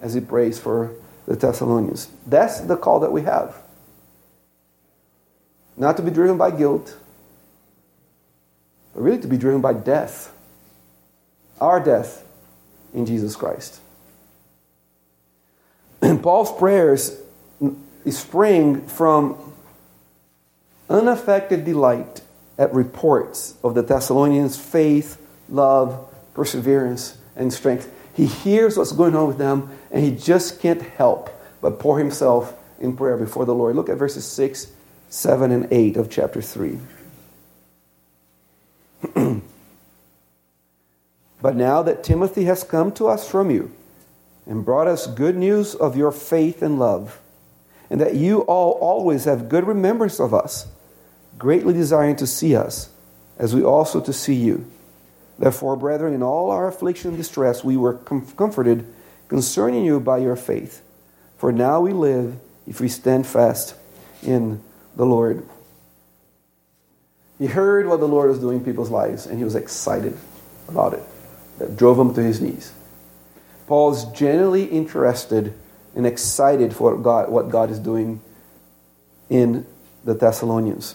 as 0.03 0.13
he 0.13 0.21
prays 0.21 0.59
for 0.59 0.95
the 1.27 1.35
Thessalonians. 1.35 2.09
That's 2.27 2.61
the 2.61 2.77
call 2.77 3.01
that 3.01 3.13
we 3.13 3.23
have. 3.23 3.57
Not 5.77 5.97
to 5.97 6.03
be 6.03 6.11
driven 6.11 6.37
by 6.37 6.51
guilt, 6.51 6.97
but 8.93 9.03
really 9.03 9.21
to 9.21 9.29
be 9.29 9.39
driven 9.39 9.61
by 9.61 9.73
death. 9.73 10.33
Our 11.61 11.83
death 11.83 12.25
in 12.93 13.07
Jesus 13.07 13.35
Christ. 13.35 13.81
And 16.03 16.23
Paul's 16.23 16.53
prayers 16.53 17.19
spring 18.11 18.87
from 18.87 19.37
unaffected 20.89 21.65
delight 21.65 22.21
at 22.59 22.73
reports 22.73 23.55
of 23.63 23.75
the 23.75 23.83
Thessalonians' 23.83 24.59
faith, 24.59 25.21
love, 25.49 26.13
perseverance, 26.35 27.19
and 27.35 27.53
strength. 27.53 27.93
He 28.15 28.27
hears 28.27 28.77
what's 28.79 28.93
going 28.93 29.15
on 29.15 29.29
with 29.29 29.39
them, 29.39 29.71
and 29.91 30.05
he 30.05 30.13
just 30.15 30.61
can't 30.61 30.83
help 30.83 31.31
but 31.61 31.79
pour 31.79 31.99
himself 31.99 32.57
in 32.79 32.97
prayer 32.97 33.17
before 33.17 33.45
the 33.45 33.55
Lord. 33.55 33.77
Look 33.77 33.89
at 33.89 33.97
verses 33.97 34.25
6, 34.25 34.73
7, 35.09 35.51
and 35.51 35.69
8 35.71 35.97
of 35.97 36.11
chapter 36.11 36.41
3. 36.41 36.79
but 41.43 41.57
now 41.57 41.83
that 41.83 42.05
Timothy 42.05 42.45
has 42.45 42.65
come 42.65 42.93
to 42.93 43.09
us 43.09 43.29
from 43.29 43.51
you 43.51 43.73
and 44.47 44.65
brought 44.65 44.87
us 44.87 45.07
good 45.07 45.37
news 45.37 45.75
of 45.75 45.97
your 45.97 46.13
faith 46.13 46.63
and 46.63 46.79
love, 46.79 47.21
and 47.91 48.01
that 48.01 48.15
you 48.15 48.41
all 48.43 48.73
always 48.73 49.25
have 49.25 49.49
good 49.49 49.67
remembrance 49.67 50.21
of 50.21 50.35
us, 50.35 50.67
greatly 51.39 51.73
desiring 51.73 52.17
to 52.17 52.27
see 52.27 52.57
us, 52.57 52.91
as 53.39 53.55
we 53.55 53.63
also 53.63 54.01
to 54.01 54.13
see 54.13 54.35
you. 54.35 54.71
Therefore, 55.39 55.77
brethren, 55.77 56.15
in 56.15 56.23
all 56.23 56.51
our 56.51 56.67
affliction 56.67 57.11
and 57.11 57.19
distress, 57.19 57.63
we 57.63 57.77
were 57.77 57.95
com- 57.95 58.27
comforted 58.37 58.87
concerning 59.29 59.85
you 59.85 60.01
by 60.01 60.19
your 60.19 60.37
faith. 60.37 60.83
For 61.37 61.53
now 61.53 61.81
we 61.81 61.93
live 61.93 62.37
if 62.67 62.81
we 62.81 62.89
stand 62.89 63.27
fast 63.27 63.75
in 64.23 64.63
the 64.97 65.05
Lord. 65.05 65.47
He 67.39 67.47
heard 67.47 67.87
what 67.87 68.01
the 68.01 68.09
Lord 68.09 68.31
was 68.31 68.39
doing 68.39 68.59
in 68.59 68.65
people's 68.65 68.91
lives, 68.91 69.27
and 69.27 69.37
he 69.37 69.45
was 69.45 69.55
excited 69.55 70.17
about 70.69 70.95
it. 70.95 71.03
That 71.59 71.77
drove 71.77 71.99
him 71.99 72.15
to 72.15 72.23
his 72.23 72.41
knees. 72.41 72.73
Paul 73.67 73.93
is 73.93 74.05
genuinely 74.07 74.65
interested 74.65 75.55
and 75.97 76.07
excited 76.07 76.77
for 76.77 76.97
God, 76.97 77.31
what 77.31 77.49
God 77.49 77.71
is 77.71 77.81
doing 77.81 78.21
in 79.29 79.67
the 80.05 80.15
Thessalonians. 80.15 80.95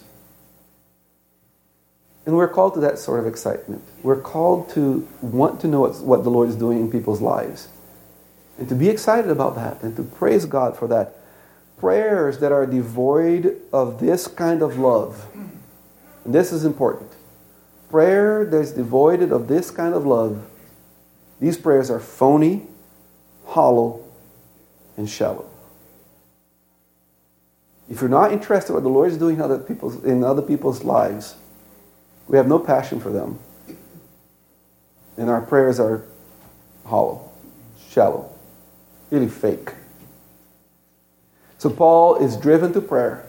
And 2.25 2.35
we're 2.35 2.47
called 2.47 2.75
to 2.75 2.79
that 2.81 2.99
sort 2.99 3.19
of 3.19 3.25
excitement. 3.25 3.83
We're 4.03 4.21
called 4.21 4.69
to 4.69 5.07
want 5.21 5.59
to 5.61 5.67
know 5.67 5.87
what 5.87 6.23
the 6.23 6.29
Lord 6.29 6.49
is 6.49 6.55
doing 6.55 6.79
in 6.79 6.91
people's 6.91 7.19
lives. 7.19 7.67
And 8.59 8.69
to 8.69 8.75
be 8.75 8.89
excited 8.89 9.31
about 9.31 9.55
that 9.55 9.81
and 9.81 9.95
to 9.95 10.03
praise 10.03 10.45
God 10.45 10.77
for 10.77 10.87
that. 10.87 11.15
Prayers 11.79 12.37
that 12.37 12.51
are 12.51 12.67
devoid 12.67 13.59
of 13.73 13.99
this 13.99 14.27
kind 14.27 14.61
of 14.61 14.77
love. 14.77 15.27
And 16.23 16.35
this 16.35 16.51
is 16.51 16.63
important. 16.63 17.11
Prayer 17.89 18.45
that 18.45 18.59
is 18.59 18.71
devoid 18.71 19.23
of 19.31 19.47
this 19.47 19.71
kind 19.71 19.95
of 19.95 20.05
love, 20.05 20.45
these 21.39 21.57
prayers 21.57 21.89
are 21.89 21.99
phony, 21.99 22.67
hollow, 23.47 24.00
and 24.97 25.09
shallow. 25.09 25.49
If 27.89 27.99
you're 27.99 28.09
not 28.09 28.31
interested 28.31 28.69
in 28.69 28.75
what 28.75 28.83
the 28.83 28.89
Lord 28.89 29.11
is 29.11 29.17
doing 29.17 29.35
in 29.35 29.41
other 29.41 29.59
people's, 29.59 30.03
in 30.03 30.23
other 30.23 30.41
people's 30.41 30.83
lives, 30.83 31.35
we 32.27 32.37
have 32.37 32.47
no 32.47 32.59
passion 32.59 32.99
for 32.99 33.11
them. 33.11 33.39
And 35.17 35.29
our 35.29 35.41
prayers 35.41 35.79
are 35.79 36.03
hollow, 36.85 37.29
shallow, 37.89 38.33
really 39.09 39.27
fake. 39.27 39.71
So 41.57 41.69
Paul 41.69 42.15
is 42.15 42.37
driven 42.37 42.73
to 42.73 42.81
prayer 42.81 43.25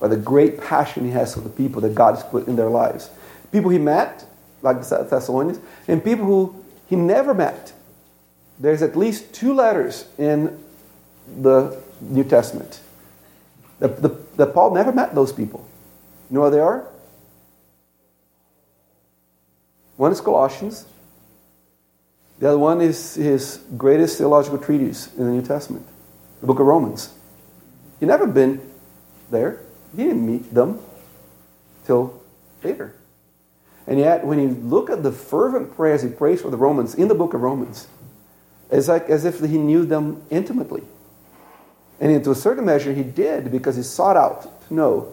by 0.00 0.08
the 0.08 0.16
great 0.16 0.60
passion 0.60 1.04
he 1.04 1.10
has 1.12 1.34
for 1.34 1.40
the 1.40 1.48
people 1.48 1.80
that 1.82 1.94
God 1.94 2.16
has 2.16 2.24
put 2.24 2.48
in 2.48 2.56
their 2.56 2.70
lives. 2.70 3.10
People 3.52 3.70
he 3.70 3.78
met, 3.78 4.26
like 4.62 4.82
the 4.82 5.06
Thessalonians, 5.08 5.60
and 5.86 6.02
people 6.02 6.24
who 6.24 6.64
he 6.86 6.96
never 6.96 7.32
met. 7.32 7.72
There's 8.60 8.82
at 8.82 8.94
least 8.94 9.32
two 9.32 9.54
letters 9.54 10.04
in 10.18 10.62
the 11.40 11.82
New 12.00 12.24
Testament 12.24 12.80
that, 13.78 14.36
that 14.36 14.54
Paul 14.54 14.74
never 14.74 14.92
met 14.92 15.14
those 15.14 15.32
people. 15.32 15.66
You 16.30 16.38
know 16.38 16.50
they 16.50 16.60
are? 16.60 16.86
One 19.96 20.12
is 20.12 20.20
Colossians. 20.20 20.86
The 22.38 22.48
other 22.48 22.58
one 22.58 22.80
is 22.80 23.14
his 23.14 23.60
greatest 23.76 24.18
theological 24.18 24.58
treatise 24.58 25.14
in 25.14 25.24
the 25.24 25.30
New 25.30 25.42
Testament, 25.42 25.86
the 26.40 26.46
book 26.46 26.58
of 26.58 26.66
Romans. 26.66 27.12
He 27.98 28.06
never 28.06 28.26
been 28.26 28.60
there. 29.30 29.60
He 29.96 30.04
didn't 30.04 30.24
meet 30.24 30.54
them 30.54 30.80
till 31.84 32.22
later. 32.62 32.94
And 33.86 33.98
yet, 33.98 34.24
when 34.24 34.38
you 34.38 34.48
look 34.48 34.88
at 34.88 35.02
the 35.02 35.12
fervent 35.12 35.74
prayers 35.74 36.02
he 36.02 36.08
prays 36.08 36.40
for 36.40 36.50
the 36.50 36.56
Romans 36.56 36.94
in 36.94 37.08
the 37.08 37.14
book 37.14 37.34
of 37.34 37.42
Romans, 37.42 37.88
it's 38.70 38.88
like 38.88 39.08
as 39.08 39.24
if 39.24 39.40
he 39.40 39.58
knew 39.58 39.84
them 39.84 40.22
intimately. 40.30 40.82
And 42.00 42.22
to 42.24 42.30
a 42.30 42.34
certain 42.34 42.64
measure, 42.64 42.92
he 42.92 43.02
did 43.02 43.50
because 43.50 43.76
he 43.76 43.82
sought 43.82 44.16
out 44.16 44.66
to 44.68 44.74
know 44.74 45.12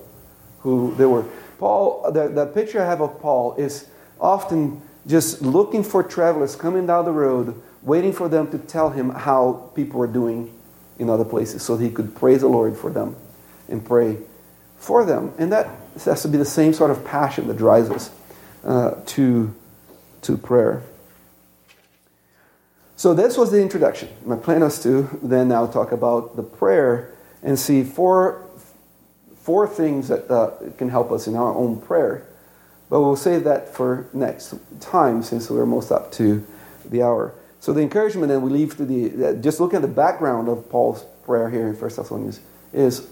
who 0.60 0.96
they 0.96 1.06
were. 1.06 1.26
Paul, 1.60 2.12
the 2.12 2.46
picture 2.54 2.82
I 2.82 2.86
have 2.86 3.02
of 3.02 3.20
Paul 3.20 3.56
is 3.56 3.88
often 4.22 4.82
just 5.06 5.42
looking 5.42 5.84
for 5.84 6.04
travelers 6.04 6.56
coming 6.56 6.86
down 6.86 7.06
the 7.06 7.12
road, 7.12 7.62
waiting 7.82 8.14
for 8.14 8.30
them 8.30 8.50
to 8.52 8.58
tell 8.58 8.90
him 8.90 9.10
how 9.10 9.72
people 9.76 10.00
were 10.00 10.08
doing 10.08 10.54
in 11.00 11.10
other 11.10 11.26
places 11.26 11.64
so 11.64 11.78
he 11.78 11.90
could 11.90 12.16
praise 12.16 12.42
the 12.42 12.48
Lord 12.48 12.78
for 12.78 12.90
them 12.90 13.16
and 13.70 13.86
pray 13.86 14.18
for 14.78 15.06
them. 15.06 15.34
And 15.38 15.52
that 15.52 15.70
has 16.06 16.22
to 16.22 16.28
be 16.28 16.38
the 16.38 16.46
same 16.46 16.74
sort 16.74 16.92
of 16.92 17.04
passion 17.06 17.48
that 17.48 17.58
drives 17.58 17.90
us 17.90 18.12
uh, 18.64 18.96
to, 19.08 19.54
to 20.24 20.38
prayer. 20.38 20.84
So 22.98 23.14
this 23.14 23.38
was 23.38 23.52
the 23.52 23.62
introduction. 23.62 24.10
My 24.26 24.36
plan 24.36 24.62
was 24.62 24.82
to 24.82 25.08
then 25.22 25.50
now 25.50 25.68
talk 25.68 25.92
about 25.92 26.36
the 26.36 26.42
prayer 26.42 27.14
and 27.44 27.58
see 27.58 27.84
four, 27.84 28.44
four 29.44 29.68
things 29.68 30.08
that 30.08 30.30
uh, 30.32 30.52
can 30.80 30.90
help 30.90 31.12
us 31.12 31.28
in 31.28 31.36
our 31.36 31.54
own 31.54 31.80
prayer. 31.80 32.26
But 32.90 33.02
we'll 33.02 33.16
save 33.16 33.44
that 33.44 33.72
for 33.72 34.08
next 34.14 34.56
time 34.80 35.22
since 35.22 35.48
we're 35.48 35.62
almost 35.62 35.92
up 35.92 36.12
to 36.14 36.44
the 36.86 37.04
hour. 37.04 37.36
So 37.60 37.72
the 37.72 37.82
encouragement 37.82 38.30
then 38.30 38.42
we 38.42 38.50
leave 38.50 38.76
to 38.78 38.86
the, 38.86 39.38
just 39.44 39.60
looking 39.60 39.76
at 39.76 39.84
the 39.84 39.88
background 39.88 40.50
of 40.50 40.68
Paul's 40.68 41.06
prayer 41.24 41.52
here 41.52 41.68
in 41.68 41.76
1 41.76 41.80
Thessalonians 41.80 42.40
is 42.74 43.08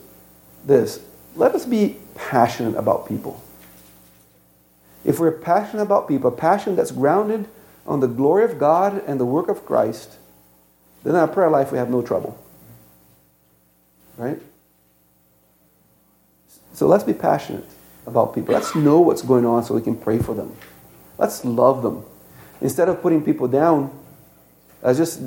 this. 0.65 0.99
Let 1.35 1.53
us 1.53 1.67
be 1.67 1.97
passionate 2.15 2.75
about 2.75 3.07
people. 3.07 3.39
If 5.03 5.19
we're 5.19 5.31
passionate 5.31 5.83
about 5.83 6.07
people, 6.07 6.31
passion 6.31 6.75
that's 6.75 6.91
grounded 6.91 7.47
on 7.85 7.99
the 7.99 8.07
glory 8.07 8.43
of 8.43 8.59
God 8.59 9.03
and 9.07 9.19
the 9.19 9.25
work 9.25 9.47
of 9.47 9.65
Christ, 9.65 10.17
then 11.03 11.13
in 11.13 11.19
our 11.19 11.27
prayer 11.27 11.49
life 11.49 11.71
we 11.71 11.77
have 11.77 11.89
no 11.89 12.01
trouble. 12.01 12.37
Right? 14.17 14.41
So 16.73 16.87
let's 16.87 17.03
be 17.03 17.13
passionate 17.13 17.65
about 18.05 18.33
people. 18.33 18.53
Let's 18.53 18.75
know 18.75 18.99
what's 18.99 19.21
going 19.21 19.45
on 19.45 19.63
so 19.63 19.73
we 19.73 19.81
can 19.81 19.95
pray 19.95 20.19
for 20.19 20.33
them. 20.33 20.55
Let's 21.17 21.45
love 21.45 21.83
them. 21.83 22.03
Instead 22.61 22.89
of 22.89 23.01
putting 23.01 23.23
people 23.23 23.47
down, 23.47 23.97
I 24.83 24.93
just 24.93 25.19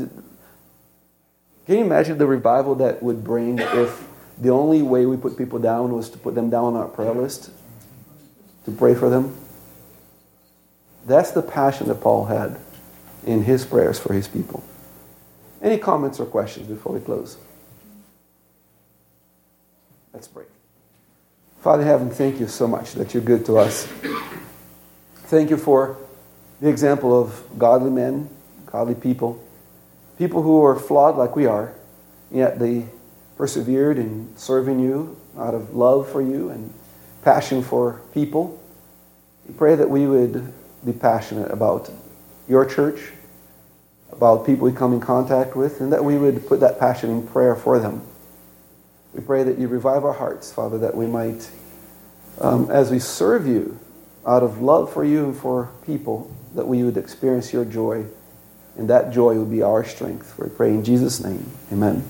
can 1.69 1.77
you 1.77 1.85
imagine 1.85 2.17
the 2.17 2.27
revival 2.27 2.77
that 2.77 3.03
would 3.03 3.23
bring 3.23 3.59
if 3.59 4.09
the 4.39 4.49
only 4.49 4.81
way 4.81 5.05
we 5.05 5.19
put 5.19 5.37
people 5.37 5.59
down 5.59 5.93
was 5.93 6.09
to 6.11 6.17
put 6.17 6.35
them 6.35 6.49
down 6.49 6.65
on 6.65 6.77
our 6.77 6.89
prayer 6.89 7.13
list 7.13 7.51
to 8.65 8.71
pray 8.71 8.95
for 8.95 9.11
them? 9.11 9.37
That's 11.07 11.31
the 11.31 11.43
passion 11.43 11.89
that 11.89 12.01
Paul 12.01 12.27
had 12.27 12.59
in 13.27 13.43
his 13.43 13.65
prayers 13.65 13.99
for 13.99 14.13
his 14.13 14.29
people. 14.29 14.63
Any 15.63 15.79
comments 15.79 16.21
or 16.21 16.27
questions 16.27 16.69
before 16.69 16.93
we 16.93 17.01
close? 17.01 17.37
Let's 20.13 20.29
pray. 20.29 20.45
Father 21.61 21.85
heaven, 21.85 22.11
thank 22.11 22.41
you 22.41 22.47
so 22.47 22.69
much 22.69 22.93
that 22.93 23.15
you're 23.15 23.23
good 23.23 23.45
to 23.47 23.59
us. 23.59 23.87
Thank 25.27 25.51
you 25.51 25.57
for 25.57 25.99
the 26.61 26.69
example 26.69 27.21
of 27.21 27.43
godly 27.59 27.91
men, 27.91 28.31
godly 28.67 28.95
people, 28.95 29.43
people 30.19 30.43
who 30.43 30.65
are 30.65 30.77
flawed 30.77 31.17
like 31.17 31.37
we 31.37 31.47
are, 31.47 31.75
yet 32.31 32.59
they 32.59 32.87
persevered 33.37 33.99
in 33.99 34.37
serving 34.37 34.81
you 34.81 35.17
out 35.39 35.55
of 35.55 35.75
love 35.75 36.11
for 36.11 36.23
you 36.23 36.51
and 36.51 36.73
passion 37.23 37.63
for 37.63 38.01
people. 38.13 38.61
We 39.47 39.55
pray 39.55 39.75
that 39.75 39.89
we 39.89 40.07
would 40.07 40.53
be 40.85 40.93
passionate 40.93 41.51
about 41.51 41.91
your 42.49 42.65
church, 42.65 43.13
about 44.13 44.47
people 44.47 44.67
we 44.67 44.73
come 44.73 44.93
in 44.93 45.01
contact 45.01 45.57
with, 45.57 45.81
and 45.81 45.93
that 45.93 46.05
we 46.05 46.17
would 46.17 46.47
put 46.47 46.61
that 46.61 46.79
passion 46.79 47.11
in 47.11 47.27
prayer 47.27 47.55
for 47.55 47.79
them. 47.79 48.03
We 49.15 49.21
pray 49.23 49.43
that 49.43 49.59
you 49.59 49.69
revive 49.69 50.05
our 50.05 50.13
hearts, 50.13 50.53
Father, 50.53 50.79
that 50.79 50.97
we 50.97 51.07
might, 51.07 51.51
um, 52.41 52.71
as 52.71 52.91
we 52.91 52.99
serve 52.99 53.47
you 53.47 53.79
out 54.27 54.43
of 54.43 54.61
love 54.61 54.93
for 54.93 55.05
you 55.05 55.25
and 55.25 55.37
for 55.37 55.71
people, 55.85 56.35
that 56.55 56.67
we 56.67 56.83
would 56.83 56.97
experience 56.97 57.53
your 57.53 57.65
joy, 57.65 58.05
and 58.77 58.89
that 58.91 59.13
joy 59.13 59.35
would 59.35 59.51
be 59.51 59.63
our 59.63 59.85
strength. 59.85 60.39
We 60.39 60.49
pray 60.49 60.71
in 60.71 60.85
Jesus' 60.85 61.23
name. 61.23 61.51
Amen. 61.73 62.09